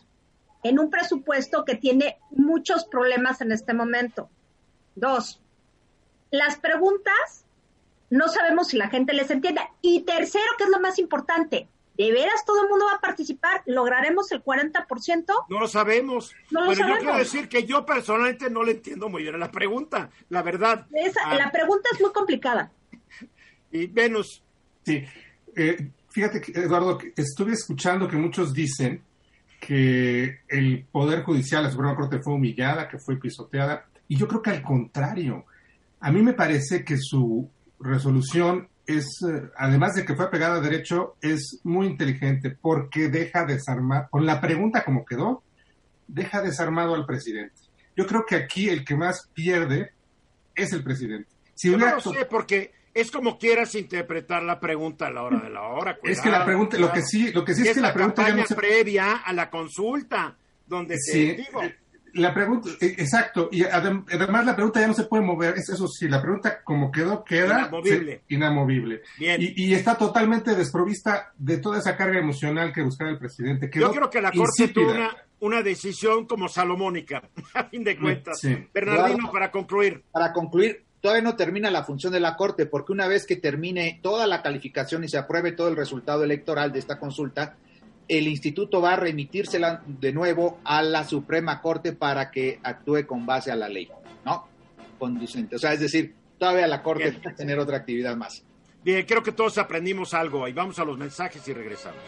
[0.62, 4.28] en un presupuesto que tiene muchos problemas en este momento?
[4.94, 5.40] Dos,
[6.30, 7.44] las preguntas
[8.10, 9.62] no sabemos si la gente les entiende.
[9.82, 13.62] Y tercero, que es lo más importante, ¿De veras todo el mundo va a participar?
[13.66, 15.24] ¿Lograremos el 40%?
[15.48, 16.32] No lo sabemos.
[16.50, 16.98] No lo Pero sabemos.
[16.98, 20.42] yo quiero decir que yo personalmente no le entiendo muy bien a la pregunta, la
[20.42, 20.86] verdad.
[20.92, 22.72] Esa, Ah, La pregunta es muy complicada.
[23.70, 24.42] Y Venus,
[24.84, 25.02] Sí,
[25.56, 29.02] eh, fíjate, que, Eduardo, que estuve escuchando que muchos dicen
[29.60, 34.42] que el Poder Judicial, la Suprema Corte fue humillada, que fue pisoteada, y yo creo
[34.42, 35.46] que al contrario,
[36.00, 37.48] a mí me parece que su
[37.80, 43.44] resolución es, eh, además de que fue pegada a derecho, es muy inteligente porque deja
[43.44, 45.42] desarmar, con la pregunta como quedó,
[46.06, 47.54] deja desarmado al presidente.
[47.96, 49.92] Yo creo que aquí el que más pierde
[50.54, 51.28] es el presidente.
[51.54, 55.40] Si yo no lo sé porque es como quieras interpretar la pregunta a la hora
[55.40, 55.98] de la hora.
[56.02, 58.22] Es que la pregunta, lo que sí, lo que sí es, es que la pregunta
[58.22, 61.62] ya campaña no se previa a la consulta, donde Sí, te digo,
[62.14, 65.68] la pregunta, eh, exacto, y adem- además la pregunta ya no se puede mover, es
[65.68, 67.70] eso sí, la pregunta como quedó, queda
[68.28, 69.02] Inamovible.
[69.18, 69.40] Bien.
[69.40, 73.70] Y, y está totalmente desprovista de toda esa carga emocional que buscaba el presidente.
[73.70, 77.22] Quedó yo creo que la Corte tuvo una, una decisión como salomónica,
[77.54, 78.38] a fin de cuentas.
[78.40, 78.56] Sí.
[78.72, 79.32] Bernardino, Claro.
[79.32, 80.02] para concluir.
[80.10, 84.00] Para concluir, todavía no termina la función de la Corte, porque una vez que termine
[84.02, 87.56] toda la calificación y se apruebe todo el resultado electoral de esta consulta,
[88.08, 93.24] el instituto va a remitírsela de nuevo a la Suprema Corte para que actúe con
[93.26, 93.88] base a la ley,
[94.24, 94.46] ¿no?
[94.98, 95.56] Conducente.
[95.56, 97.22] O sea, es decir, todavía la Corte Bien.
[97.26, 98.44] va a tener otra actividad más.
[98.84, 100.52] Bien, creo que todos aprendimos algo hoy.
[100.52, 102.00] Vamos a los mensajes y regresamos.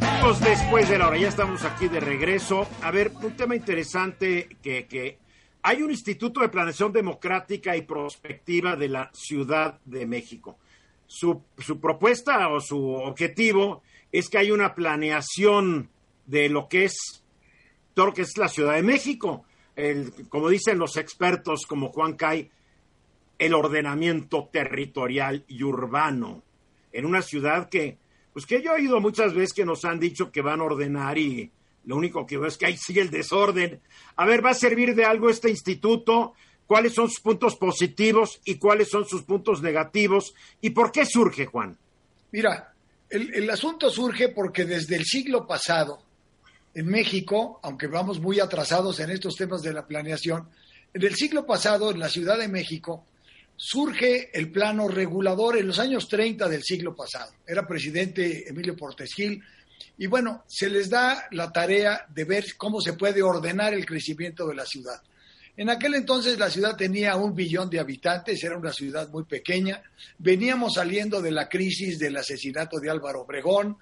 [0.00, 2.66] Vamos después de la hora, ya estamos aquí de regreso.
[2.82, 5.18] A ver, un tema interesante que, que
[5.62, 10.58] hay un Instituto de Planeación Democrática y Prospectiva de la Ciudad de México.
[11.08, 15.90] Su, su propuesta o su objetivo es que hay una planeación
[16.26, 17.24] de lo que es
[17.94, 19.44] todo lo que es la Ciudad de México.
[19.74, 22.48] El, como dicen los expertos como Juan Cay,
[23.38, 26.42] el ordenamiento territorial y urbano
[26.92, 27.98] en una ciudad que,
[28.32, 31.18] pues que yo he oído muchas veces que nos han dicho que van a ordenar
[31.18, 31.50] y
[31.84, 33.80] lo único que veo es que ahí sigue el desorden.
[34.16, 36.34] A ver, ¿va a servir de algo este instituto?
[36.68, 40.34] ¿Cuáles son sus puntos positivos y cuáles son sus puntos negativos?
[40.60, 41.78] ¿Y por qué surge, Juan?
[42.30, 42.74] Mira,
[43.08, 46.02] el, el asunto surge porque desde el siglo pasado,
[46.74, 50.46] en México, aunque vamos muy atrasados en estos temas de la planeación,
[50.92, 53.06] en el siglo pasado, en la Ciudad de México,
[53.56, 57.32] surge el plano regulador en los años 30 del siglo pasado.
[57.46, 59.42] Era presidente Emilio Portes Gil
[59.96, 64.46] y bueno, se les da la tarea de ver cómo se puede ordenar el crecimiento
[64.46, 65.00] de la ciudad.
[65.58, 69.82] En aquel entonces la ciudad tenía un billón de habitantes, era una ciudad muy pequeña,
[70.16, 73.76] veníamos saliendo de la crisis del asesinato de Álvaro Obregón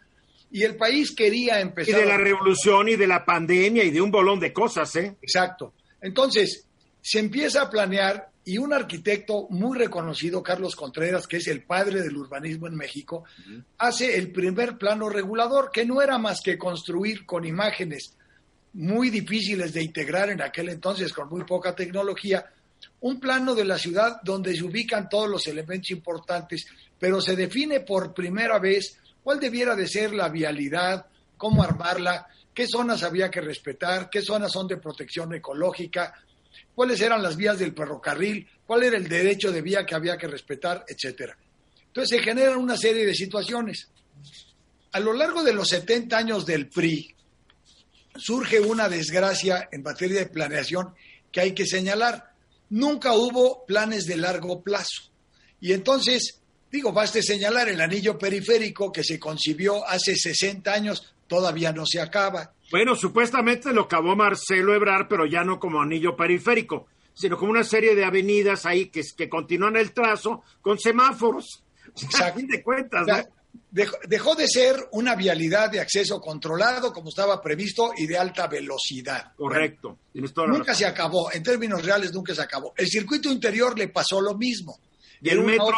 [0.50, 2.00] y el país quería empezar...
[2.00, 5.16] Y de la revolución y de la pandemia y de un bolón de cosas, ¿eh?
[5.20, 5.74] Exacto.
[6.00, 6.66] Entonces,
[7.02, 12.00] se empieza a planear y un arquitecto muy reconocido, Carlos Contreras, que es el padre
[12.00, 13.64] del urbanismo en México, uh -huh.
[13.76, 18.16] hace el primer plano regulador, que no era más que construir con imágenes
[18.76, 22.44] muy difíciles de integrar en aquel entonces, con muy poca tecnología,
[23.00, 26.66] un plano de la ciudad donde se ubican todos los elementos importantes,
[26.98, 31.06] pero se define por primera vez cuál debiera de ser la vialidad,
[31.38, 36.14] cómo armarla, qué zonas había que respetar, qué zonas son de protección ecológica,
[36.74, 40.28] cuáles eran las vías del ferrocarril, cuál era el derecho de vía que había que
[40.28, 41.36] respetar, etcétera.
[41.86, 43.88] Entonces se generan una serie de situaciones.
[44.92, 47.15] A lo largo de los 70 años del PRI,
[48.18, 50.94] surge una desgracia en materia de planeación
[51.32, 52.32] que hay que señalar.
[52.70, 55.10] Nunca hubo planes de largo plazo.
[55.60, 61.72] Y entonces, digo, basta señalar el anillo periférico que se concibió hace 60 años, todavía
[61.72, 62.52] no se acaba.
[62.70, 67.64] Bueno, supuestamente lo acabó Marcelo Ebrar, pero ya no como anillo periférico, sino como una
[67.64, 71.62] serie de avenidas ahí que, que continúan el trazo con semáforos.
[72.02, 72.40] Exacto.
[72.48, 73.35] De cuentas, o sea, ¿no?
[73.70, 78.46] Dejó, dejó, de ser una vialidad de acceso controlado, como estaba previsto, y de alta
[78.46, 79.32] velocidad.
[79.36, 79.98] Correcto.
[80.14, 82.72] Nunca se acabó, en términos reales nunca se acabó.
[82.76, 84.78] El circuito interior le pasó lo mismo.
[85.20, 85.74] Y el metro,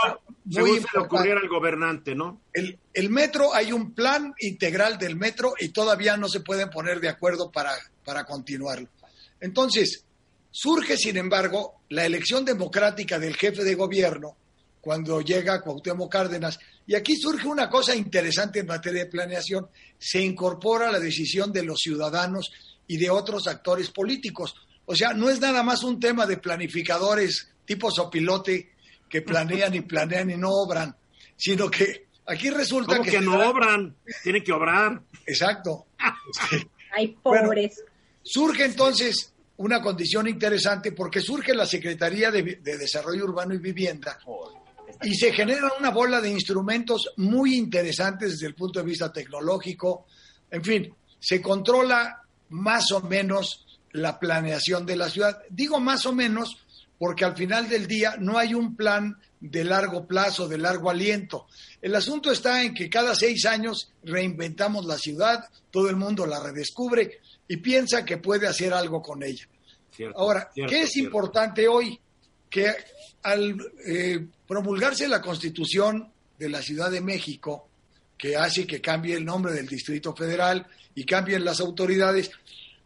[0.51, 2.41] según se le ocurriera al gobernante, ¿no?
[2.53, 7.01] El, el, metro, hay un plan integral del metro y todavía no se pueden poner
[7.01, 7.73] de acuerdo para,
[8.05, 8.89] para continuarlo.
[9.41, 10.05] Entonces,
[10.51, 14.37] surge, sin embargo, la elección democrática del jefe de gobierno
[14.81, 16.59] cuando llega Cuauhtémoc Cárdenas.
[16.89, 19.69] Y aquí surge una cosa interesante en materia de planeación.
[19.99, 22.51] Se incorpora la decisión de los ciudadanos
[22.87, 24.55] y de otros actores políticos.
[24.87, 28.71] O sea, no es nada más un tema de planificadores tipo sopilote
[29.07, 30.97] que planean y planean y no obran,
[31.37, 33.11] sino que aquí resulta ¿Cómo que...
[33.11, 33.51] que no da...
[33.51, 35.03] obran, tienen que obrar.
[35.27, 35.89] Exacto.
[36.97, 37.83] Ay, pobres.
[37.85, 43.59] Bueno, surge entonces una condición interesante porque surge la Secretaría de, de Desarrollo Urbano y
[43.59, 44.19] Vivienda
[45.03, 50.07] y se genera una bola de instrumentos muy interesantes desde el punto de vista tecnológico.
[50.51, 55.43] En fin, se controla más o menos la planeación de la ciudad.
[55.51, 56.57] Digo más o menos
[56.99, 61.47] porque al final del día no hay un plan de largo plazo, de largo aliento.
[61.81, 66.43] El asunto está en que cada seis años reinventamos la ciudad, todo el mundo la
[66.43, 69.47] redescubre y piensa que puede hacer algo con ella.
[69.93, 71.07] Cierto, Ahora, cierto, ¿qué es cierto.
[71.09, 71.99] importante hoy?
[72.51, 72.75] Que
[73.23, 73.57] al
[73.87, 77.69] eh, promulgarse la constitución de la Ciudad de México,
[78.17, 82.31] que hace que cambie el nombre del Distrito Federal y cambien las autoridades,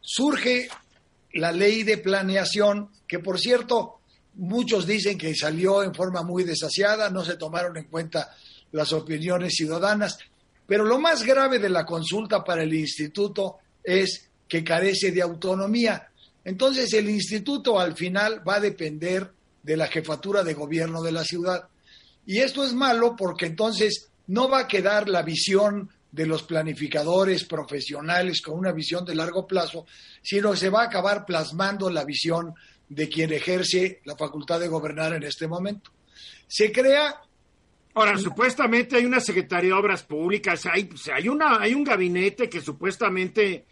[0.00, 0.68] surge
[1.34, 4.00] la ley de planeación, que por cierto,
[4.34, 8.34] muchos dicen que salió en forma muy desasiada, no se tomaron en cuenta
[8.72, 10.18] las opiniones ciudadanas,
[10.66, 16.08] pero lo más grave de la consulta para el instituto es que carece de autonomía.
[16.44, 19.30] Entonces el instituto al final va a depender
[19.62, 21.68] de la jefatura de gobierno de la ciudad.
[22.26, 27.44] Y esto es malo porque entonces no va a quedar la visión de los planificadores
[27.44, 29.86] profesionales con una visión de largo plazo,
[30.22, 32.54] sino se va a acabar plasmando la visión
[32.88, 35.90] de quien ejerce la facultad de gobernar en este momento.
[36.46, 37.20] Se crea.
[37.94, 42.62] Ahora, supuestamente hay una Secretaría de Obras Públicas, hay, hay, una, hay un gabinete que
[42.62, 43.66] supuestamente,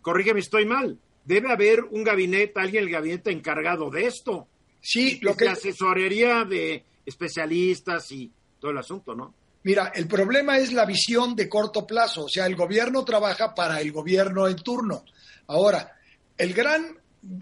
[0.00, 4.48] corrígeme, estoy mal, debe haber un gabinete, alguien el gabinete encargado de esto.
[4.80, 5.44] Sí, lo que.
[5.44, 9.34] La asesorería de especialistas y todo el asunto, ¿no?
[9.62, 13.80] Mira, el problema es la visión de corto plazo, o sea, el gobierno trabaja para
[13.80, 15.04] el gobierno en turno.
[15.48, 15.92] Ahora,
[16.38, 16.98] el gran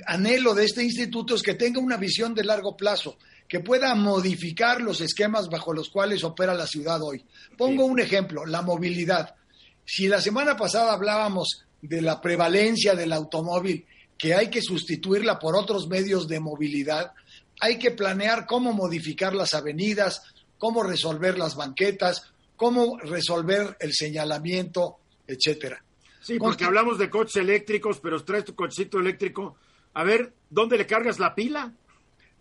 [0.07, 4.81] anhelo de este instituto es que tenga una visión de largo plazo, que pueda modificar
[4.81, 7.25] los esquemas bajo los cuales opera la ciudad hoy.
[7.57, 9.37] Pongo un ejemplo, la movilidad.
[9.85, 13.87] Si la semana pasada hablábamos de la prevalencia del automóvil,
[14.19, 17.13] que hay que sustituirla por otros medios de movilidad,
[17.61, 20.23] hay que planear cómo modificar las avenidas,
[20.59, 22.23] cómo resolver las banquetas,
[22.57, 25.83] cómo resolver el señalamiento, etcétera.
[26.21, 29.57] Sí, porque hablamos de coches eléctricos, pero traes tu cochecito eléctrico.
[29.95, 31.73] A ver, ¿dónde le cargas la pila?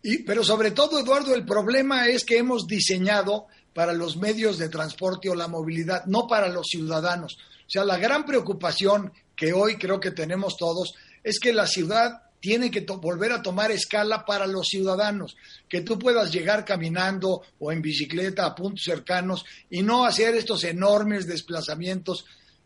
[0.02, 4.70] Y, pero sobre todo, Eduardo, el problema es que hemos diseñado para los medios de
[4.70, 7.38] transporte o la movilidad, no para los ciudadanos.
[7.68, 12.24] O sea, la gran preocupación que hoy creo que tenemos todos es que la ciudad
[12.40, 15.36] tiene que volver a tomar escala para los ciudadanos,
[15.68, 20.64] que tú puedas llegar caminando o en bicicleta a puntos cercanos y no hacer estos
[20.64, 22.26] enormes desplazamientos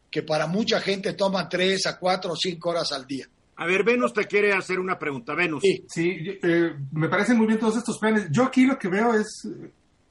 [0.10, 3.28] que para mucha gente toman tres a cuatro o cinco horas al día.
[3.56, 5.36] A ver, Venus te quiere hacer una pregunta.
[5.36, 5.62] Venus.
[5.88, 8.28] Sí, eh, me parecen muy bien todos estos planes.
[8.32, 9.48] Yo aquí lo que veo es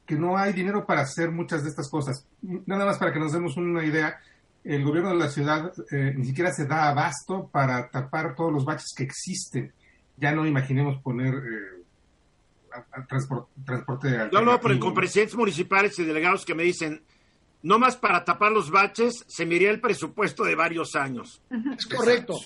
[0.05, 2.25] que no hay dinero para hacer muchas de estas cosas.
[2.41, 4.17] Nada más para que nos demos una idea
[4.63, 8.65] el gobierno de la ciudad eh, ni siquiera se da abasto para tapar todos los
[8.65, 9.73] baches que existen.
[10.17, 11.83] Ya no imaginemos poner eh,
[13.07, 17.01] transporte, transporte Yo hablo con presidentes municipales y delegados que me dicen,
[17.63, 21.41] no más para tapar los baches se me el presupuesto de varios años.
[21.77, 22.39] Es correcto.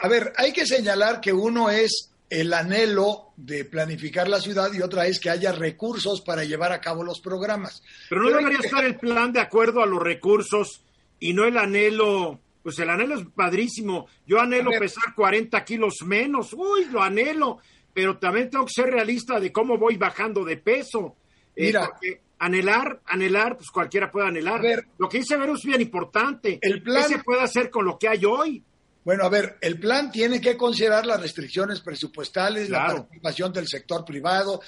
[0.00, 4.82] A ver, hay que señalar que uno es el anhelo de planificar la ciudad y
[4.82, 7.82] otra es que haya recursos para llevar a cabo los programas.
[8.08, 10.84] Pero no debería estar el plan de acuerdo a los recursos
[11.20, 14.08] y no el anhelo, pues el anhelo es padrísimo.
[14.26, 17.58] Yo anhelo pesar 40 kilos menos, uy, lo anhelo,
[17.94, 21.16] pero también tengo que ser realista de cómo voy bajando de peso.
[21.54, 21.90] Eh, Mira,
[22.38, 24.62] anhelar, anhelar, pues cualquiera puede anhelar.
[24.98, 26.58] lo que dice Vero es bien importante.
[26.62, 28.64] El plan, ¿Qué se puede hacer con lo que hay hoy?
[29.04, 34.04] Bueno, a ver, el plan tiene que considerar las restricciones presupuestales, la participación del sector
[34.04, 34.60] privado,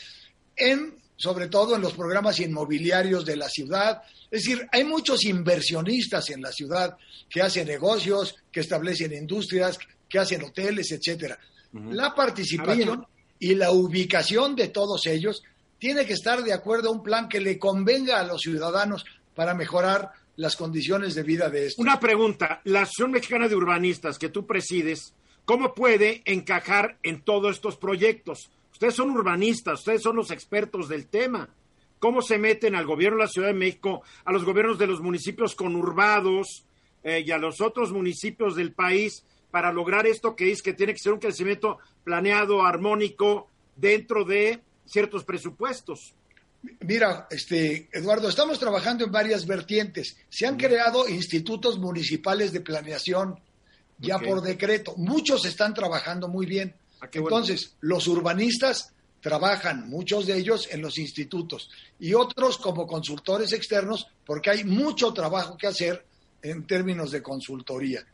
[0.57, 4.03] en sobre todo en los programas inmobiliarios de la ciudad.
[4.31, 6.97] Es decir, hay muchos inversionistas en la ciudad
[7.29, 11.39] que hacen negocios, que establecen industrias, que hacen hoteles, etcétera.
[11.73, 13.07] La participación
[13.39, 15.43] y la ubicación de todos ellos
[15.79, 19.05] tiene que estar de acuerdo a un plan que le convenga a los ciudadanos
[19.35, 21.83] para mejorar las condiciones de vida de estos.
[21.83, 27.57] Una pregunta, la Asociación Mexicana de Urbanistas que tú presides, ¿cómo puede encajar en todos
[27.57, 28.51] estos proyectos?
[28.83, 31.49] Ustedes son urbanistas, ustedes son los expertos del tema.
[32.01, 35.01] ¿Cómo se meten al gobierno de la Ciudad de México, a los gobiernos de los
[35.01, 36.65] municipios conurbados
[37.05, 40.95] eh, y a los otros municipios del país para lograr esto que dice que tiene
[40.95, 46.17] que ser un crecimiento planeado, armónico, dentro de ciertos presupuestos?
[46.81, 50.17] Mira, este, Eduardo, estamos trabajando en varias vertientes.
[50.29, 53.39] Se han creado institutos municipales de planeación
[54.01, 54.95] ya por decreto.
[54.97, 56.75] Muchos están trabajando muy bien.
[57.03, 63.53] Ah, Entonces, los urbanistas trabajan, muchos de ellos, en los institutos y otros como consultores
[63.53, 66.07] externos, porque hay mucho trabajo que hacer
[66.41, 68.07] en términos de consultoría.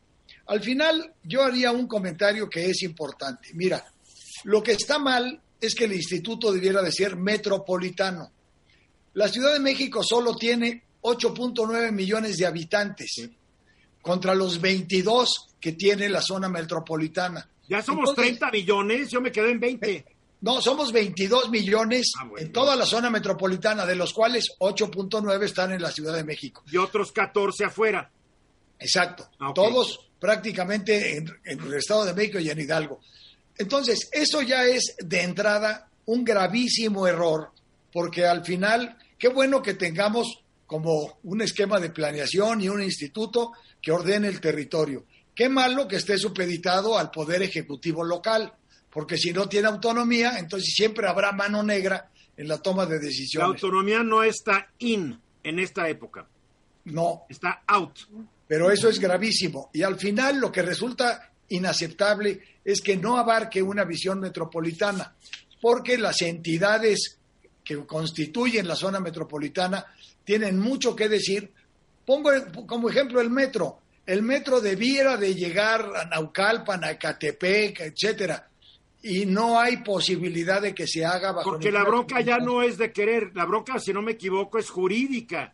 [0.47, 3.49] Al final, yo haría un comentario que es importante.
[3.53, 3.85] Mira,
[4.45, 8.31] lo que está mal es que el instituto debiera de ser metropolitano.
[9.13, 13.29] La Ciudad de México solo tiene 8.9 millones de habitantes
[14.01, 17.47] contra los 22 que tiene la zona metropolitana.
[17.69, 19.91] Ya somos 30 millones, yo me quedé en 20.
[19.91, 20.05] Eh,
[20.41, 25.71] no, somos 22 millones ah, en toda la zona metropolitana, de los cuales 8.9 están
[25.71, 26.63] en la Ciudad de México.
[26.71, 28.09] Y otros 14 afuera.
[28.79, 29.29] Exacto.
[29.39, 33.01] Ah, Todos prácticamente en, en, el Estado de México y en Hidalgo.
[33.57, 37.51] Entonces, eso ya es de entrada un gravísimo error,
[37.91, 43.51] porque al final, qué bueno que tengamos como un esquema de planeación y un instituto
[43.81, 45.05] que ordene el territorio.
[45.39, 48.51] Qué malo que esté supeditado al Poder Ejecutivo local,
[48.89, 53.47] porque si no tiene autonomía, entonces siempre habrá mano negra en la toma de decisiones.
[53.47, 56.27] La autonomía no está in en esta época.
[56.83, 57.21] No.
[57.29, 57.99] Está out.
[58.49, 59.69] Pero eso es gravísimo.
[59.71, 65.15] Y al final lo que resulta inaceptable es que no abarque una visión metropolitana,
[65.61, 67.17] porque las entidades
[67.63, 69.85] que constituyen la zona metropolitana
[70.25, 71.49] tienen mucho que decir.
[72.05, 72.29] Pongo
[72.67, 73.79] como ejemplo el metro
[74.09, 78.49] el metro debiera de llegar a Naucalpan, a Ecatepec, etcétera,
[79.03, 81.51] y no hay posibilidad de que se haga bajo.
[81.51, 84.67] Porque la bronca ya no es de querer, la bronca, si no me equivoco, es
[84.71, 85.53] jurídica.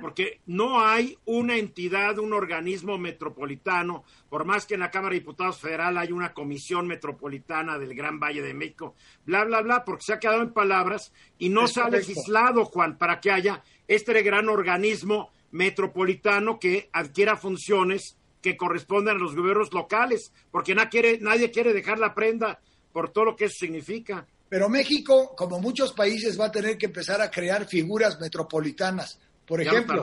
[0.00, 5.20] porque no hay una entidad, un organismo metropolitano, por más que en la Cámara de
[5.20, 8.94] Diputados Federal hay una comisión metropolitana del Gran Valle de México,
[9.24, 12.98] bla, bla, bla, porque se ha quedado en palabras y no se ha legislado, Juan,
[12.98, 19.72] para que haya este gran organismo metropolitano que adquiera funciones que corresponden a los gobiernos
[19.72, 22.60] locales, porque nadie quiere, nadie quiere dejar la prenda
[22.92, 24.26] por todo lo que eso significa.
[24.48, 29.18] Pero México, como muchos países, va a tener que empezar a crear figuras metropolitanas.
[29.46, 30.02] Por ejemplo,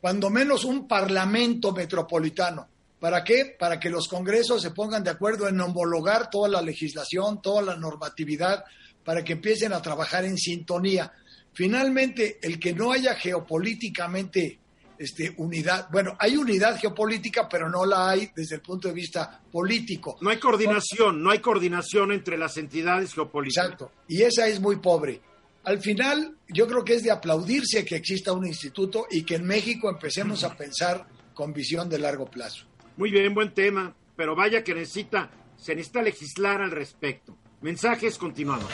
[0.00, 2.68] cuando menos un parlamento metropolitano.
[2.98, 3.56] ¿Para qué?
[3.58, 7.76] Para que los congresos se pongan de acuerdo en homologar toda la legislación, toda la
[7.76, 8.64] normatividad,
[9.04, 11.12] para que empiecen a trabajar en sintonía.
[11.52, 14.58] Finalmente, el que no haya geopolíticamente
[14.98, 15.88] este, unidad.
[15.90, 20.16] Bueno, hay unidad geopolítica, pero no la hay desde el punto de vista político.
[20.20, 23.64] No hay coordinación, no hay coordinación entre las entidades geopolíticas.
[23.64, 25.20] Exacto, y esa es muy pobre.
[25.64, 29.44] Al final, yo creo que es de aplaudirse que exista un instituto y que en
[29.44, 32.66] México empecemos a pensar con visión de largo plazo.
[32.96, 37.36] Muy bien, buen tema, pero vaya que necesita, se necesita legislar al respecto.
[37.62, 38.70] Mensajes continuados.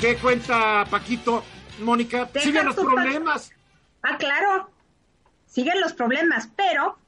[0.00, 1.42] ¿Qué cuenta Paquito?
[1.80, 3.50] Mónica, siguen los problemas.
[4.02, 4.73] Ah, claro
[5.54, 6.98] siguen los problemas, pero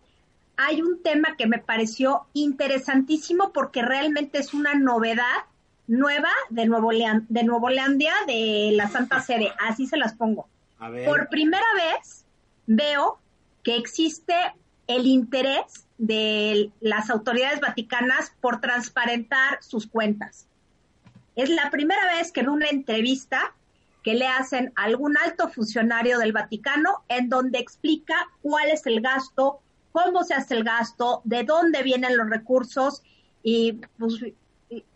[0.56, 5.44] hay un tema que me pareció interesantísimo porque realmente es una novedad
[5.88, 9.52] nueva de Nuevo, de Nuevo Leandia, de la Santa Sede.
[9.58, 10.48] Así se las pongo.
[10.78, 12.24] Por primera vez
[12.66, 13.18] veo
[13.64, 14.34] que existe
[14.86, 20.46] el interés de las autoridades vaticanas por transparentar sus cuentas.
[21.34, 23.55] Es la primera vez que en una entrevista
[24.06, 29.00] que le hacen a algún alto funcionario del Vaticano en donde explica cuál es el
[29.00, 29.58] gasto,
[29.90, 33.02] cómo se hace el gasto, de dónde vienen los recursos
[33.42, 34.24] y, pues,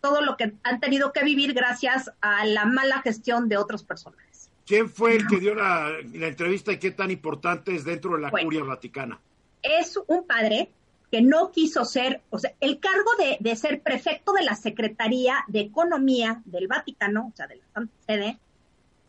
[0.01, 4.49] todo lo que han tenido que vivir gracias a la mala gestión de otros personajes.
[4.65, 8.31] ¿Quién fue el que dio la, entrevista y qué tan importante es dentro de la
[8.31, 9.19] curia vaticana?
[9.61, 10.71] Es un padre
[11.11, 15.45] que no quiso ser, o sea, el cargo de, de ser prefecto de la Secretaría
[15.49, 18.39] de Economía del Vaticano, o sea, de la Santa Sede,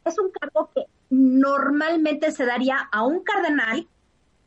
[0.05, 3.87] es un cargo que normalmente se daría a un cardenal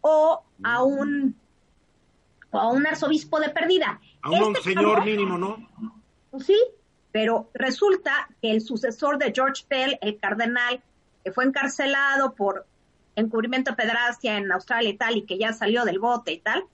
[0.01, 0.87] o a mm.
[0.87, 1.37] un
[2.51, 4.01] o a un arzobispo de perdida.
[4.23, 5.69] A un este señor mínimo, ¿no?
[6.31, 6.59] Pues sí,
[7.11, 10.83] pero resulta que el sucesor de George Pell, el cardenal,
[11.25, 12.67] que fue encarcelado por
[13.17, 16.65] encubrimiento de pedrastia en Australia y tal, y que ya salió del bote y tal.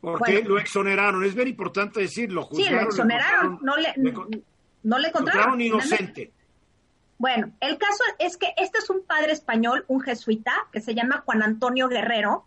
[0.00, 1.24] ¿Por qué lo exoneraron?
[1.24, 2.48] Es bien importante decirlo.
[2.52, 3.94] sí, lo exoneraron, no le,
[4.82, 5.60] no le encontraron.
[5.60, 6.32] inocente.
[7.18, 11.22] Bueno, el caso es que este es un padre español, un jesuita, que se llama
[11.26, 12.46] Juan Antonio Guerrero,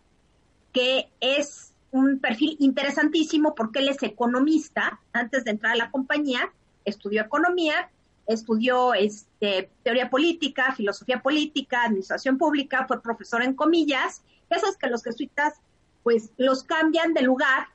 [0.72, 4.98] que es un perfil interesantísimo porque él es economista.
[5.12, 6.50] Antes de entrar a la compañía,
[6.86, 7.90] estudió economía,
[8.26, 14.22] estudió este, teoría política, filosofía política, administración pública, fue profesor en comillas.
[14.48, 15.60] Eso es que los jesuitas,
[16.02, 17.66] pues, los cambian de lugar.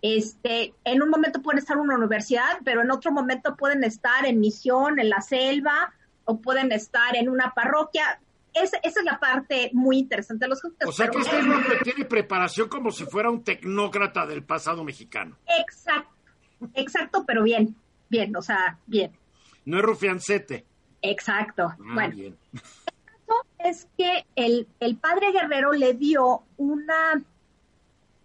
[0.00, 4.24] Este, en un momento pueden estar en una universidad, pero en otro momento pueden estar
[4.24, 5.92] en misión, en la selva,
[6.28, 8.20] o pueden estar en una parroquia.
[8.52, 12.68] esa es la parte muy interesante de los O sea que este hombre tiene preparación
[12.68, 15.38] como si fuera un tecnócrata del pasado mexicano.
[15.58, 16.12] Exacto,
[16.74, 17.74] exacto, pero bien,
[18.10, 19.10] bien, o sea, bien.
[19.64, 20.66] No es rufiancete.
[21.00, 21.62] Exacto.
[21.62, 22.36] Ah, bueno, bien.
[22.52, 27.22] el caso es que el, el padre Guerrero le dio una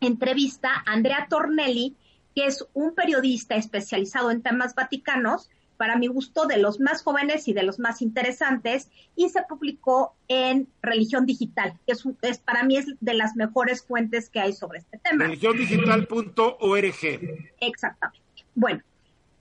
[0.01, 1.95] entrevista a Andrea Tornelli,
[2.35, 7.47] que es un periodista especializado en temas vaticanos, para mi gusto, de los más jóvenes
[7.47, 12.63] y de los más interesantes, y se publicó en Religión Digital, que es, es para
[12.63, 15.25] mí es de las mejores fuentes que hay sobre este tema.
[15.25, 17.51] Religiondigital.org.
[17.59, 18.23] Exactamente.
[18.55, 18.81] Bueno,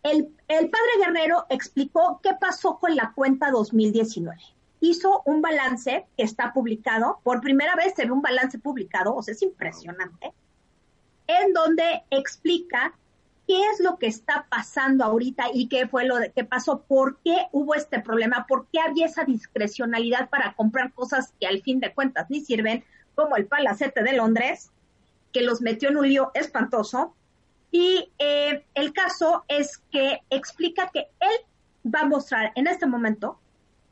[0.03, 4.37] el, el padre Guerrero explicó qué pasó con la cuenta 2019
[4.83, 9.23] hizo un balance que está publicado, por primera vez se ve un balance publicado, o
[9.23, 10.33] sea, es impresionante,
[11.29, 12.93] en donde explica
[13.47, 17.47] qué es lo que está pasando ahorita y qué fue lo que pasó, por qué
[17.53, 21.93] hubo este problema, por qué había esa discrecionalidad para comprar cosas que al fin de
[21.93, 22.85] cuentas ni sirven,
[23.15, 24.71] como el palacete de Londres,
[25.33, 27.15] que los metió en un lío espantoso.
[27.71, 33.39] Y eh, el caso es que explica que él va a mostrar en este momento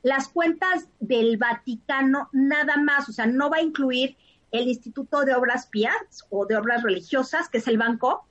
[0.02, 4.16] las cuentas del Vaticano nada más, o sea, no va a incluir
[4.50, 8.26] el Instituto de Obras Pías o de Obras Religiosas, que es el banco,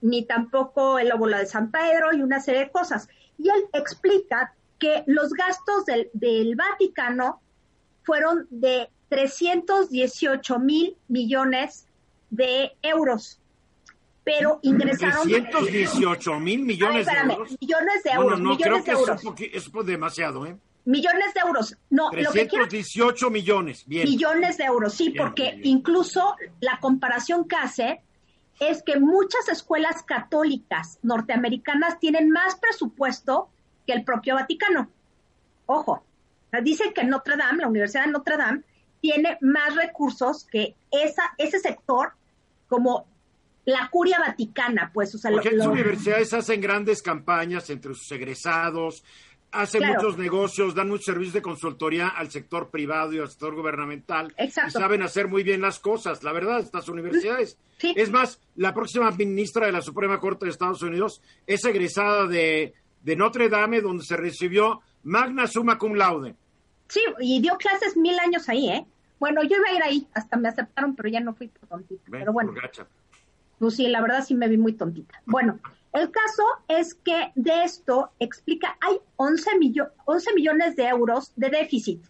[0.00, 3.08] ni tampoco el óvulo de San Pedro y una serie de cosas.
[3.38, 7.40] Y él explica que los gastos del, del Vaticano
[8.02, 11.86] fueron de 318 mil millones
[12.30, 13.38] de euros,
[14.24, 15.28] pero ingresaron...
[15.28, 17.56] 318 mil millones de euros.
[17.60, 18.40] Millones de euros.
[18.40, 19.20] No, no, creo que euros.
[19.52, 20.56] Es, es demasiado, ¿eh?
[20.84, 21.76] Millones de euros.
[21.90, 22.66] No, lo que quiero...
[22.66, 23.84] 318 millones.
[23.86, 24.08] Bien.
[24.08, 25.76] Millones de euros, sí, Bien, porque bien, bien.
[25.78, 28.00] incluso la comparación que hace
[28.60, 33.48] es que muchas escuelas católicas norteamericanas tienen más presupuesto
[33.86, 34.88] que el propio Vaticano.
[35.66, 36.04] Ojo,
[36.62, 38.62] dicen que Notre Dame, la Universidad de Notre Dame,
[39.00, 42.12] tiene más recursos que esa, ese sector
[42.68, 43.06] como
[43.64, 47.94] la curia vaticana, pues, o sea, lo- Porque las lo- universidades hacen grandes campañas entre
[47.94, 49.04] sus egresados,
[49.52, 49.94] hacen Claro.
[50.02, 54.32] muchos negocios, dan muchos servicios de consultoría al sector privado y al sector gubernamental.
[54.36, 54.78] Exacto.
[54.78, 57.58] Y saben hacer muy bien las cosas, la verdad, estas universidades.
[57.78, 57.92] Sí.
[57.96, 62.74] Es más, la próxima ministra de la Suprema Corte de Estados Unidos es egresada de,
[63.02, 66.34] de Notre Dame, donde se recibió magna summa cum laude.
[66.88, 68.86] Sí, y dio clases mil años ahí, ¿eh?
[69.18, 72.02] Bueno, yo iba a ir ahí, hasta me aceptaron, pero ya no fui por tontita.
[72.06, 72.86] Ven, Pero bueno, por gacha.
[73.60, 75.22] Pues sí, la verdad sí me vi muy tontita.
[75.26, 75.60] Bueno,
[75.92, 81.50] el caso es que de esto explica, hay 11, millo- 11 millones de euros de
[81.50, 82.02] déficit.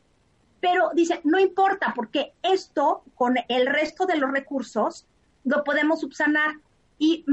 [0.60, 5.06] Pero dice, no importa, porque esto con el resto de los recursos
[5.44, 6.54] lo podemos subsanar.
[6.98, 7.24] Y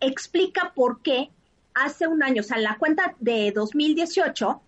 [0.00, 1.30] explica por qué
[1.74, 4.62] hace un año, o sea, la cuenta de 2018,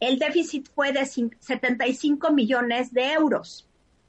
[0.00, 3.65] el déficit fue de cin- 75 millones de euros.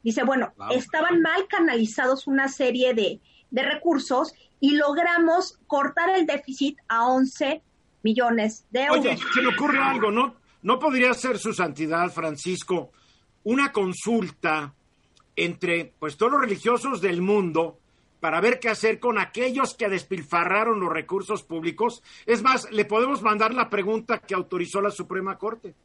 [0.07, 0.69] Dice, bueno, Wow.
[0.71, 3.19] estaban mal canalizados una serie de,
[3.51, 7.61] de recursos y logramos cortar el déficit a 11
[8.03, 8.99] millones de euros.
[9.01, 10.35] Oye, se me ocurre algo, ¿no?
[10.61, 12.91] ¿No podría ser su santidad, Francisco,
[13.43, 14.73] una consulta
[15.35, 17.77] entre pues todos los religiosos del mundo
[18.21, 22.01] para ver qué hacer con aquellos que despilfarraron los recursos públicos?
[22.25, 25.75] Es más, le podemos mandar la pregunta que autorizó la Suprema Corte.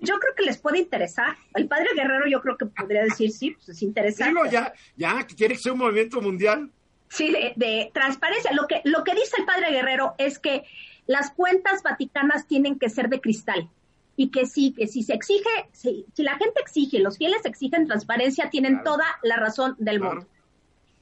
[0.00, 1.36] Yo creo que les puede interesar.
[1.54, 4.38] El padre Guerrero yo creo que podría decir, sí, pues es interesante.
[4.38, 6.70] Digo, ya, ya, quiere que sea un movimiento mundial.
[7.08, 8.52] Sí, de, de transparencia.
[8.52, 10.64] Lo que, lo que dice el padre Guerrero es que
[11.06, 13.70] las cuentas vaticanas tienen que ser de cristal
[14.16, 17.86] y que sí, que si se exige, si, si la gente exige, los fieles exigen
[17.86, 18.84] transparencia, tienen Claro.
[18.92, 20.14] toda la razón del Claro.
[20.16, 20.30] mundo.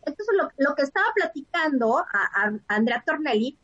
[0.06, 3.56] Entonces, lo, lo que estaba platicando a Andrea Tornelli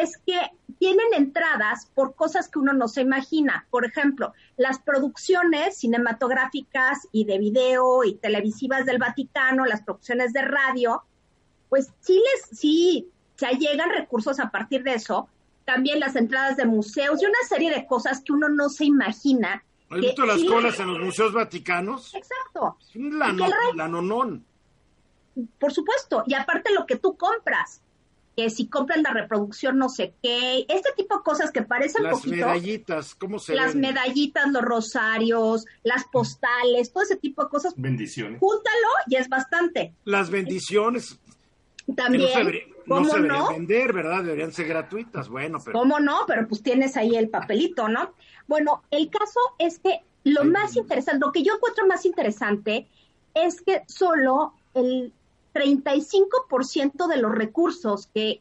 [0.00, 0.38] es que
[0.78, 3.66] tienen entradas por cosas que uno no se imagina.
[3.70, 10.42] Por ejemplo, las producciones cinematográficas y de video y televisivas del Vaticano, las producciones de
[10.42, 11.02] radio,
[11.68, 15.28] pues sí les, sí, se llegan recursos a partir de eso.
[15.64, 19.64] También las entradas de museos y una serie de cosas que uno no se imagina.
[19.90, 22.14] ¿Has que visto las sí colas en los museos vaticanos?
[22.14, 22.76] Exacto.
[22.92, 24.44] Que el rey- lanonón.
[25.58, 27.80] Por supuesto, y aparte lo que tú compras,
[28.36, 32.14] que si compras la reproducción no sé qué, este tipo de cosas que parecen Las
[32.14, 33.80] poquito, medallitas, ¿cómo se las ven?
[33.82, 38.40] medallitas, los rosarios, las postales, todo ese tipo de cosas, Bendiciones.
[38.40, 39.94] júntalo y es bastante.
[40.04, 41.18] Las bendiciones
[41.94, 43.48] También, no se, debería- no ¿cómo se deberían no?
[43.50, 44.24] vender, ¿verdad?
[44.24, 45.28] Deberían ser gratuitas.
[45.28, 46.20] Bueno, pero ¿Cómo no?
[46.26, 48.14] Pero pues tienes ahí el papelito, ¿no?
[48.46, 50.48] Bueno, el caso es que lo Sí.
[50.48, 52.88] más interesante, lo que yo encuentro más interesante
[53.34, 55.12] es que solo el
[55.54, 58.40] 35% de los recursos que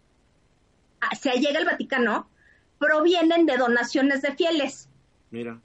[1.01, 2.27] ah, se llega al Vaticano
[2.79, 4.89] provienen de donaciones de fieles.
[5.31, 5.59] mira.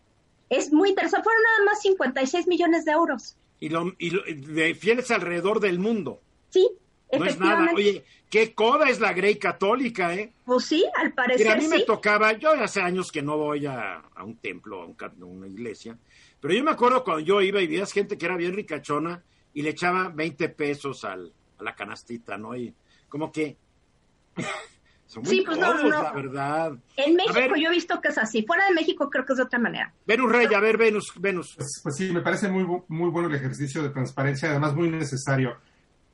[0.50, 1.24] Es muy interesante.
[1.24, 3.36] Fueron nada más 56 millones de euros.
[3.60, 6.22] Y, lo, y lo- de fieles alrededor del mundo.
[6.48, 6.66] Sí,
[7.12, 7.70] No es nada.
[7.74, 10.32] Oye, qué coda es la Grey Católica, ¿eh?
[10.46, 13.66] Pues sí, al Mira, parecer a mí me tocaba, yo hace años que no voy
[13.66, 15.98] a, a un templo, a, un a una iglesia,
[16.40, 19.22] pero yo me acuerdo cuando yo iba y veías gente que era bien ricachona
[19.52, 22.56] y le echaba 20 pesos al, a la canastita, ¿no?
[22.56, 22.74] Y
[23.08, 23.56] como que
[25.06, 26.02] son muy Sí, pues no, codos, no.
[26.02, 26.72] la verdad.
[26.96, 27.56] En México ver.
[27.56, 28.42] yo he visto que es así.
[28.44, 29.92] Fuera de México creo que es de otra manera.
[30.06, 31.54] Venus Rey, a ver, Venus, Venus.
[31.56, 35.56] Pues, pues sí, me parece muy, muy bueno el ejercicio de transparencia, además muy necesario.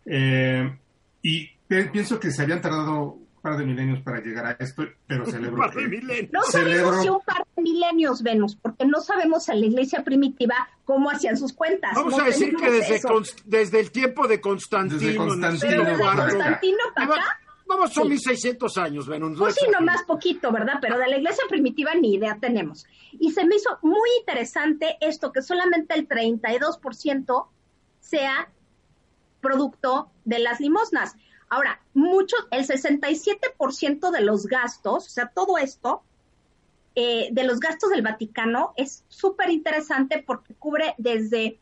[0.06, 0.78] Eh,
[1.22, 5.58] y pienso que se habían tardado par de milenios para llegar a esto, pero celebro
[5.58, 6.32] Par de milenios.
[6.32, 10.02] No Celebro- sabemos si un par de milenios, Venus, porque no sabemos en la iglesia
[10.02, 10.54] primitiva
[10.86, 11.92] cómo hacían sus cuentas.
[11.94, 13.00] Vamos No a decir que desde,
[13.44, 14.98] desde el tiempo de Constantino.
[14.98, 16.16] Desde Constantino, desde acá.
[16.22, 18.10] Constantino para acá, Vamos, son Sí.
[18.10, 19.38] 1600 años, Venus.
[19.38, 20.74] pues sí, no nomás poquito, ¿verdad?
[20.82, 22.86] Pero de la iglesia primitiva ni idea tenemos.
[23.12, 27.48] Y se me hizo muy interesante esto, que solamente el 32%
[28.00, 28.48] sea
[29.40, 31.16] producto de las limosnas.
[31.54, 36.02] Ahora, mucho, el 67% de los gastos, o sea, todo esto,
[36.96, 41.58] eh, de los gastos del Vaticano es súper interesante porque cubre desde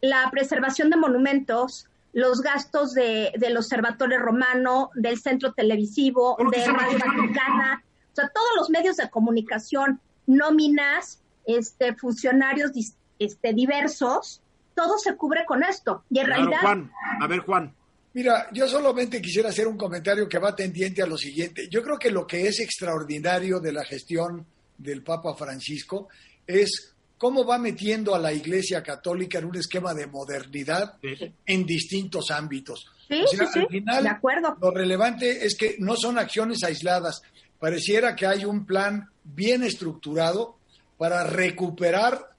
[0.00, 6.60] la preservación de monumentos, los gastos de, del Observatorio Romano, del Centro Televisivo, ¿Por qué
[6.60, 6.98] de Radio?
[6.98, 7.82] Vaticana,
[8.12, 14.42] o sea, todos los medios de comunicación, nóminas, este, funcionarios dis- este, diversos,
[14.74, 16.04] todo se cubre con esto.
[16.10, 17.74] Y en Claro, realidad, Juan, a ver, Juan.
[18.18, 21.68] Mira, yo solamente quisiera hacer un comentario que va tendiente a lo siguiente.
[21.70, 24.44] Yo creo que lo que es extraordinario de la gestión
[24.76, 26.08] del Papa Francisco
[26.44, 31.32] es cómo va metiendo a la Iglesia Católica en un esquema de modernidad Sí.
[31.46, 32.86] en distintos ámbitos.
[33.06, 34.56] Sí, O sea, sí, sí, al final, de acuerdo.
[34.60, 37.22] lo relevante es que no son acciones aisladas.
[37.60, 40.56] Pareciera que hay un plan bien estructurado
[40.96, 42.30] para recuperar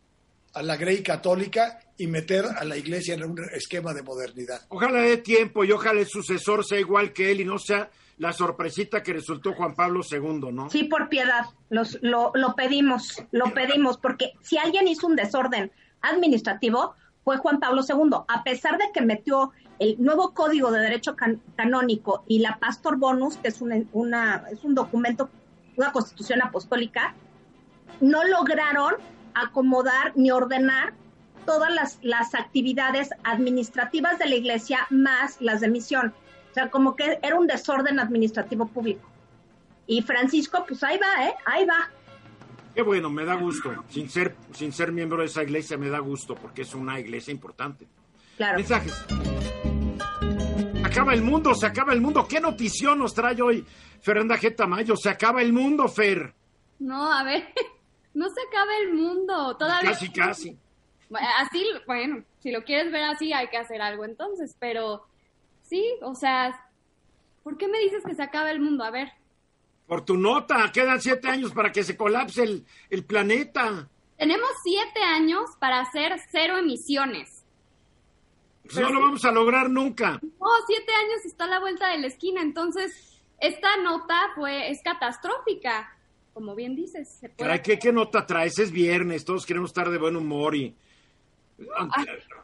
[0.59, 4.61] a la Grey Católica y meter a la Iglesia en un esquema de modernidad.
[4.67, 8.33] Ojalá dé tiempo y ojalá el sucesor sea igual que él y no sea la
[8.33, 10.69] sorpresita que resultó Juan Pablo II, ¿no?
[10.69, 15.71] Sí, por piedad, los, lo, lo pedimos, lo pedimos, porque si alguien hizo un desorden
[16.01, 16.93] administrativo,
[17.23, 21.41] fue Juan Pablo II, a pesar de que metió el nuevo Código de Derecho Can-
[21.55, 25.29] Canónico y la Pastor Bonus, que es, una, una- es un documento,
[25.77, 27.15] una constitución apostólica,
[28.01, 28.95] no lograron
[29.41, 30.93] acomodar ni ordenar
[31.45, 36.13] todas las, las actividades administrativas de la iglesia más las de misión.
[36.51, 39.07] O sea, como que era un desorden administrativo público.
[39.87, 41.33] Y Francisco, pues ahí va, ¿eh?
[41.45, 41.89] Ahí va.
[42.75, 43.83] Qué bueno, me da gusto.
[43.89, 47.31] Sin ser, sin ser miembro de esa iglesia me da gusto porque es una iglesia
[47.31, 47.87] importante.
[48.37, 48.57] Claro.
[48.57, 49.05] Mensajes.
[50.83, 52.27] Acaba el mundo, se acaba el mundo.
[52.27, 53.65] ¿Qué notición nos trae hoy
[54.01, 54.55] Fernanda G.
[54.55, 54.95] Tamayo?
[54.95, 56.33] Se acaba el mundo, Fer.
[56.79, 57.49] No, a ver,
[58.19, 59.55] no se acaba el mundo.
[59.57, 59.91] Todavía.
[59.91, 60.57] Casi, casi.
[61.39, 65.05] Así, bueno, si lo quieres ver así, hay que hacer algo entonces, pero
[65.63, 66.69] sí, o sea,
[67.43, 68.83] ¿por qué me dices que se acaba el mundo?
[68.83, 69.11] A ver,
[69.87, 73.89] Por tu nota, quedan siete años para que se colapse el, el planeta.
[74.17, 77.43] tenemos siete años para hacer cero emisiones.
[78.63, 80.19] Pues no lo vamos a lograr nunca.
[80.21, 84.79] No, siete años está a la vuelta de la esquina, entonces esta nota fue, es
[84.83, 85.89] catastrófica,
[86.33, 87.09] como bien dices.
[87.09, 88.57] Se puede- Caray, ¿qué, ¿qué nota traes?
[88.59, 90.75] Es viernes, todos queremos estar de buen humor y...
[91.77, 91.89] Ah,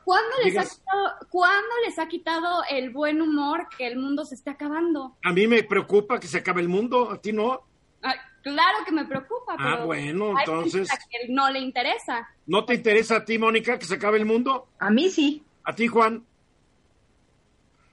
[0.04, 4.36] ¿Cuándo les, ha quitado, ¿Cuándo les ha quitado el buen humor que el mundo se
[4.36, 5.16] esté acabando?
[5.24, 7.62] A mí me preocupa que se acabe el mundo, a ti no.
[8.04, 8.14] Ah,
[8.44, 12.28] claro que me preocupa, Ah, pero bueno, entonces- a que no le interesa.
[12.46, 14.68] ¿No te interesa a ti, Mónica, que se acabe el mundo?
[14.80, 15.42] A mí sí.
[15.64, 16.26] ¿A ti, Juan?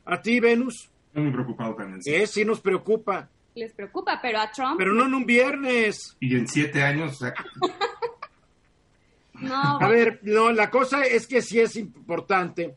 [0.05, 0.91] ¿A ti, Venus?
[1.07, 2.03] Estoy muy preocupado también.
[2.03, 2.13] sí.
[2.15, 3.29] Eh, sí nos preocupa.
[3.55, 6.17] Les preocupa, pero a Trump Pero no en un viernes.
[6.21, 7.35] Y en siete años, o sea,
[9.35, 9.81] no.
[9.81, 12.75] A ver, no, la cosa es que sí es importante.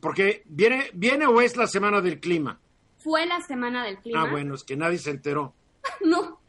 [0.00, 2.58] porque viene, viene o es la semana del clima.
[2.98, 4.22] Fue la semana del clima.
[4.22, 5.54] Ah, bueno, es que nadie se enteró.
[6.00, 6.40] No,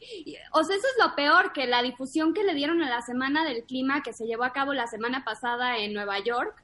[0.52, 3.44] o sea, eso es lo peor, que la difusión que le dieron a la Semana
[3.44, 6.62] del Clima, que se llevó a cabo la semana pasada en Nueva York,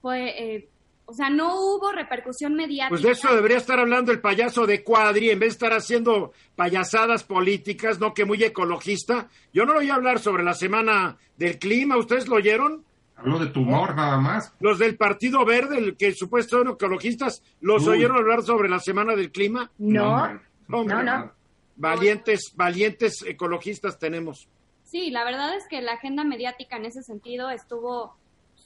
[0.00, 0.68] fue, eh,
[1.12, 2.88] o sea, no hubo repercusión mediática.
[2.88, 6.32] Pues de eso debería estar hablando el payaso de Cuadri, en vez de estar haciendo
[6.56, 9.28] payasadas políticas, no que muy ecologista.
[9.52, 12.84] Yo no lo oí hablar sobre la semana del clima, ¿ustedes lo oyeron?
[13.14, 14.52] habló de tumor nada más.
[14.58, 17.98] Los del Partido Verde, el que supuestamente son ecologistas, ¿los Uy.
[17.98, 19.70] oyeron hablar sobre la semana del clima?
[19.78, 20.14] No.
[20.70, 21.32] Hombre, No, no.
[21.76, 24.48] Valientes, valientes ecologistas tenemos.
[24.84, 28.16] Sí, la verdad es que la agenda mediática en ese sentido estuvo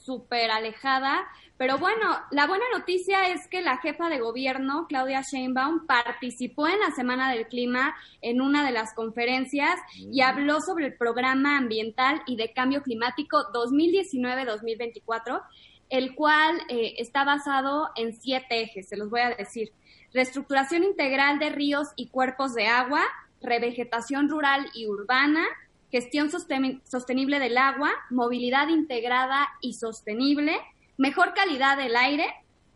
[0.07, 1.27] súper alejada,
[1.57, 6.79] pero bueno, la buena noticia es que la jefa de gobierno, Claudia Sheinbaum, participó en
[6.79, 12.21] la Semana del Clima en una de las conferencias y habló sobre el programa ambiental
[12.25, 15.43] y de cambio climático 2019-2024,
[15.89, 19.73] el cual eh, está basado en siete ejes, se los voy a decir.
[20.13, 23.03] Reestructuración integral de ríos y cuerpos de agua,
[23.41, 25.45] revegetación rural y urbana,
[25.91, 30.57] gestión sosten- sostenible del agua, movilidad integrada y sostenible,
[30.97, 32.25] mejor calidad del aire,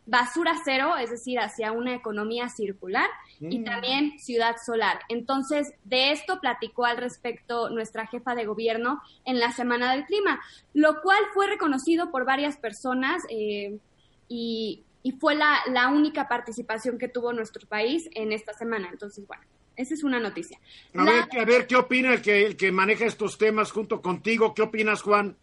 [0.06, 3.08] basura cero, es decir, hacia una economía circular,
[3.40, 3.64] y Mm.
[3.64, 5.00] también ciudad solar.
[5.10, 10.40] Entonces, de esto platicó al respecto nuestra jefa de gobierno en la Semana del Clima,
[10.74, 13.78] lo cual fue reconocido por varias personas eh,
[14.28, 18.90] y, y fue la, la única participación que tuvo nuestro país en esta semana.
[18.92, 19.44] Entonces, bueno,
[19.82, 20.58] esa es una noticia.
[20.96, 24.02] A, La- ver, a ver, ¿qué opina el que, el que maneja estos temas junto
[24.02, 24.54] contigo?
[24.54, 25.36] ¿Qué opinas, Juan?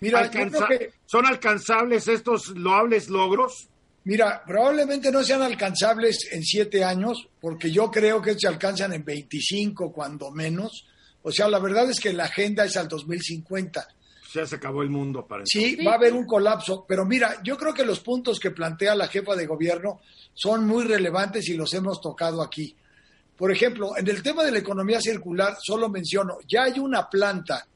[0.00, 3.68] Mira, Alcanza- que ¿Son alcanzables estos loables logros?
[4.04, 9.04] Mira, probablemente no sean alcanzables en siete años, porque yo creo que se alcanzan en
[9.04, 10.86] 25, cuando menos.
[11.22, 13.86] O sea, la verdad es que la agenda es al 2050.
[14.34, 15.46] Ya se acabó el mundo, parece.
[15.60, 15.84] Sí, Sí.
[15.84, 19.06] va a haber un colapso, pero mira, yo creo que los puntos que plantea la
[19.06, 20.00] jefa de gobierno
[20.34, 22.74] son muy relevantes y los hemos tocado aquí.
[23.42, 27.66] Por ejemplo, en el tema de la economía circular, solo menciono, ya hay una planta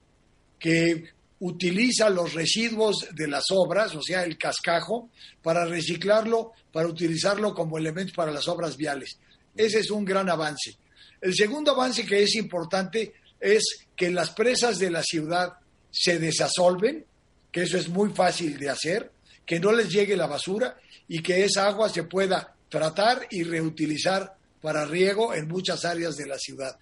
[0.61, 1.07] que
[1.41, 5.11] utiliza los residuos de las obras, o sea, el cascajo,
[5.43, 9.19] para reciclarlo, para utilizarlo como elemento para las obras viales.
[9.57, 10.77] Ese es un gran avance.
[11.21, 15.55] El segundo avance que es importante es que las presas de la ciudad
[15.91, 17.05] se desasolven,
[17.51, 19.11] que eso es muy fácil de hacer,
[19.45, 24.36] que no les llegue la basura y que esa agua se pueda tratar y reutilizar
[24.67, 26.77] para riego en muchas áreas de la ciudad.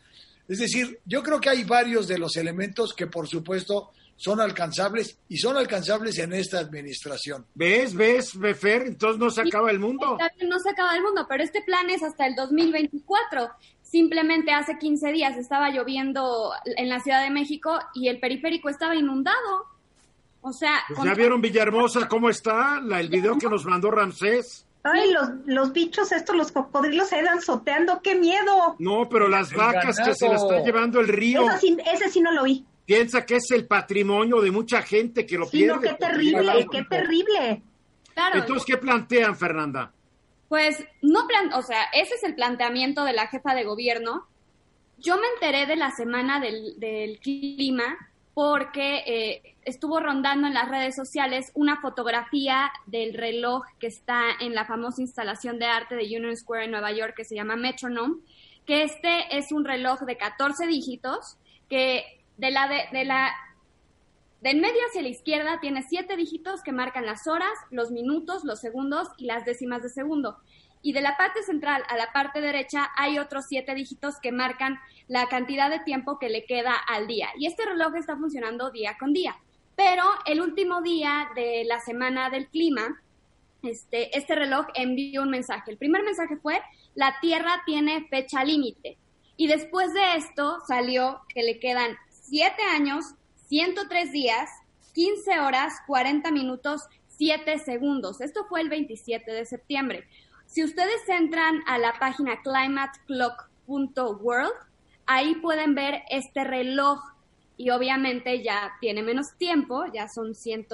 [0.48, 5.18] Es decir, yo creo que hay varios de los elementos que por supuesto son alcanzables
[5.28, 7.44] y son alcanzables en esta administración.
[7.54, 7.94] ¿Ves?
[7.94, 8.86] ¿Ves, Befer?
[8.86, 10.16] Entonces no se acaba el mundo.
[10.48, 13.50] No se acaba el mundo, pero este plan es hasta el 2024.
[13.82, 18.96] Simplemente hace 15 días estaba lloviendo en la Ciudad de México y el periférico estaba
[18.96, 19.66] inundado.
[20.40, 20.80] O sea...
[20.88, 24.64] Pues ya vieron Villahermosa cómo está, la, el video que nos mandó Ramsés.
[24.86, 28.76] Ay, los, los bichos estos, los cocodrilos se dan soteando, qué miedo.
[28.78, 31.46] No, pero las vacas que se las está llevando el río.
[31.50, 32.66] ese sí no lo vi.
[32.84, 35.74] Piensa que es el patrimonio de mucha gente que lo sí, pierde.
[35.74, 37.62] No, qué terrible, qué terrible.
[38.12, 38.40] Claro.
[38.40, 39.90] Entonces, ¿qué plantean, Fernanda?
[40.50, 44.28] Pues no plan, o sea, ese es el planteamiento de la jefa de gobierno.
[44.98, 47.96] Yo me enteré de la semana del, del clima
[48.34, 54.54] porque eh, estuvo rondando en las redes sociales una fotografía del reloj que está en
[54.54, 58.16] la famosa instalación de arte de Union Square en Nueva York que se llama Metronome,
[58.66, 63.32] que este es un reloj de 14 dígitos que de la de, de la
[64.40, 68.60] del medio hacia la izquierda tiene siete dígitos que marcan las horas, los minutos, los
[68.60, 70.36] segundos y las décimas de segundo.
[70.82, 74.78] Y de la parte central a la parte derecha hay otros siete dígitos que marcan
[75.08, 77.28] la cantidad de tiempo que le queda al día.
[77.38, 79.36] Y este reloj está funcionando día con día.
[79.76, 83.02] Pero el último día de la semana del clima,
[83.62, 85.70] este, este reloj envió un mensaje.
[85.70, 86.60] El primer mensaje fue,
[86.94, 88.98] la Tierra tiene fecha límite.
[89.36, 93.04] Y después de esto salió que le quedan 7 años,
[93.48, 94.48] 103 días,
[94.94, 98.20] 15 horas, 40 minutos, 7 segundos.
[98.20, 100.06] Esto fue el 27 de septiembre.
[100.46, 104.52] Si ustedes entran a la página climateclock.world,
[105.06, 107.00] ahí pueden ver este reloj
[107.56, 110.66] y obviamente ya tiene menos tiempo, ya son 100,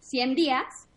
[0.00, 0.88] 100 días.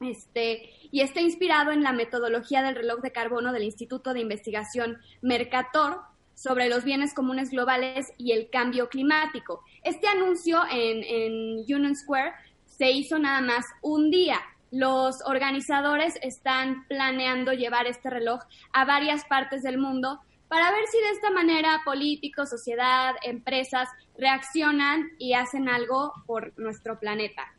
[0.00, 4.98] Este, y está inspirado en la metodología del reloj de carbono del Instituto de Investigación
[5.20, 6.00] Mercator
[6.34, 9.62] sobre los bienes comunes globales y el cambio climático.
[9.84, 12.32] Este anuncio en, en Union Square
[12.66, 14.40] se hizo nada más un día,
[14.72, 18.40] los organizadores están planeando llevar este reloj
[18.72, 20.20] a varias partes del mundo
[20.52, 23.88] para ver si de esta manera políticos, sociedad, empresas
[24.18, 27.54] reaccionan y hacen algo por nuestro planeta.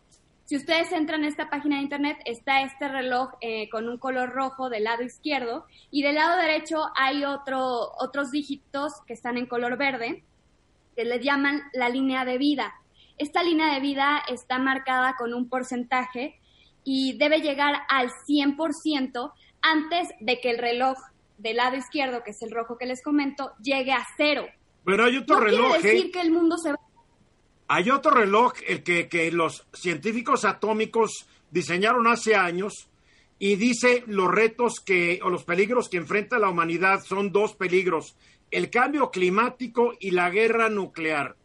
[0.46, 4.30] Si ustedes entran a esta página de internet, está este reloj eh, con un color
[4.30, 9.48] rojo del lado izquierdo y del lado derecho hay otro, otros dígitos que están en
[9.48, 10.24] color verde
[10.96, 12.76] que le llaman la línea de vida.
[13.18, 16.40] Esta línea de vida está marcada con un porcentaje
[16.84, 19.34] y debe llegar al 100%
[19.64, 21.00] antes de que el reloj
[21.38, 24.46] del lado izquierdo, que es el rojo que les comento, llegue a cero.
[24.86, 25.74] Pero hay otro reloj.
[25.74, 26.12] Quiere decir ¿eh?
[26.12, 26.80] que el mundo se va...
[27.68, 32.90] Hay otro reloj, el que, que los científicos atómicos diseñaron hace años
[33.40, 38.16] y dice los retos que o los peligros que enfrenta la humanidad son dos peligros,
[38.52, 41.36] el cambio climático y la guerra nuclear.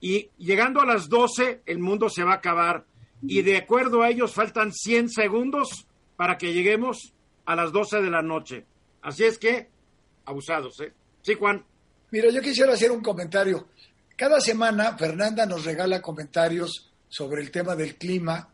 [0.00, 2.86] Y llegando a las 12 el mundo se va a acabar
[3.22, 5.86] y de acuerdo a ellos faltan 100 segundos
[6.16, 8.66] para que lleguemos a las 12 de la noche.
[9.02, 9.68] Así es que,
[10.24, 10.92] abusados, ¿eh?
[11.22, 11.64] Sí, Juan.
[12.10, 13.68] Mira, yo quisiera hacer un comentario.
[14.16, 18.48] Cada semana Fernanda nos regala comentarios sobre el tema del clima,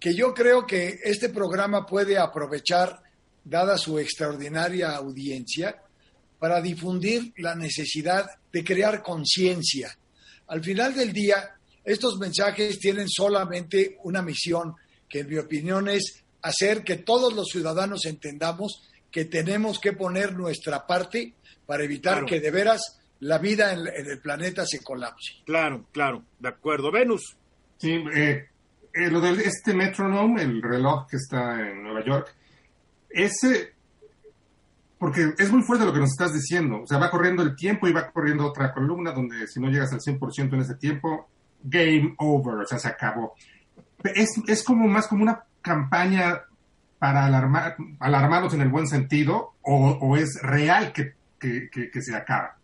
[0.00, 3.02] que yo creo que este programa puede aprovechar,
[3.44, 5.82] dada su extraordinaria audiencia,
[6.38, 9.96] para difundir la necesidad de crear conciencia.
[10.48, 14.74] Al final del día, estos mensajes tienen solamente una misión,
[15.08, 20.34] que en mi opinión es hacer que todos los ciudadanos entendamos que tenemos que poner
[20.34, 21.34] nuestra parte
[21.66, 25.34] para evitar que de veras la vida en, el planeta se colapse.
[25.44, 26.90] Claro, claro, de acuerdo.
[26.90, 27.36] Venus.
[27.78, 28.48] Sí, eh,
[28.92, 32.34] eh, lo de este metronome, el reloj que está en Nueva York,
[33.10, 33.74] ese,
[34.98, 37.88] porque es muy fuerte lo que nos estás diciendo, o sea, va corriendo el tiempo
[37.88, 41.28] y va corriendo otra columna donde si no llegas al 100% en ese tiempo,
[41.62, 43.34] game over, o sea, se acabó.
[44.14, 46.42] Es, es como más como una campaña
[47.06, 52.56] para alarmar, alarmarnos en el buen sentido o, es real que, que, se acaba?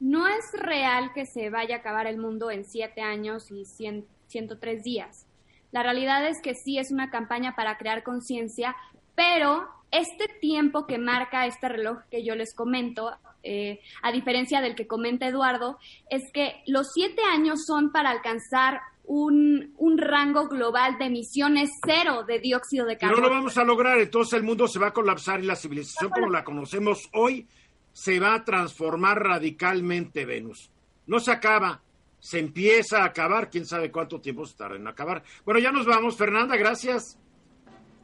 [0.00, 4.82] No es real que se vaya a acabar el mundo en siete años y 103
[4.82, 5.28] días.
[5.70, 8.74] La realidad es que sí es una campaña para crear conciencia,
[9.14, 13.12] pero este tiempo que marca este reloj que yo les comento,
[13.44, 15.78] eh, a diferencia del que comenta Eduardo,
[16.08, 22.38] es que los siete años son para alcanzar un, rango global de emisiones cero de
[22.38, 23.22] dióxido de carbono.
[23.22, 26.10] No lo vamos a lograr, entonces el mundo se va a colapsar y la civilización
[26.10, 27.46] como la conocemos hoy
[27.92, 30.70] se va a transformar radicalmente, Venus.
[31.06, 31.82] No se acaba,
[32.20, 35.22] se empieza a acabar, quién sabe cuánto tiempo se tarda en acabar.
[35.44, 37.18] Bueno, ya nos vamos, Fernanda, gracias.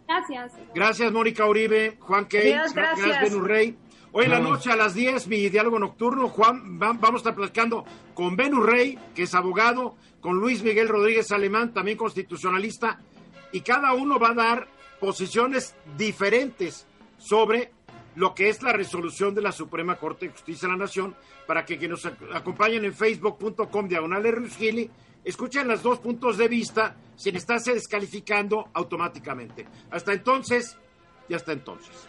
[0.09, 0.53] Gracias.
[0.75, 2.75] Gracias, Mónica Uribe, Juan Key, gracias.
[2.75, 3.77] gracias, Venus Rey.
[4.13, 7.85] Hoy en la noche a las 10, mi diálogo nocturno, Juan, vamos a estar platicando
[8.15, 12.99] con Benu Rey, que es abogado, con Luis Miguel Rodríguez Alemán, también constitucionalista,
[13.53, 14.69] y cada uno va a dar
[15.01, 16.87] posiciones diferentes
[17.19, 17.73] sobre
[18.15, 21.15] lo que es la resolución de la Suprema Corte de Justicia de la Nación,
[21.47, 24.91] para que quienes nos acompañen en facebook.com diagonal Gili,
[25.25, 29.67] escuchen los dos puntos de vista sin estarse descalificando automáticamente.
[29.91, 30.79] Hasta entonces,
[31.29, 32.09] y hasta entonces.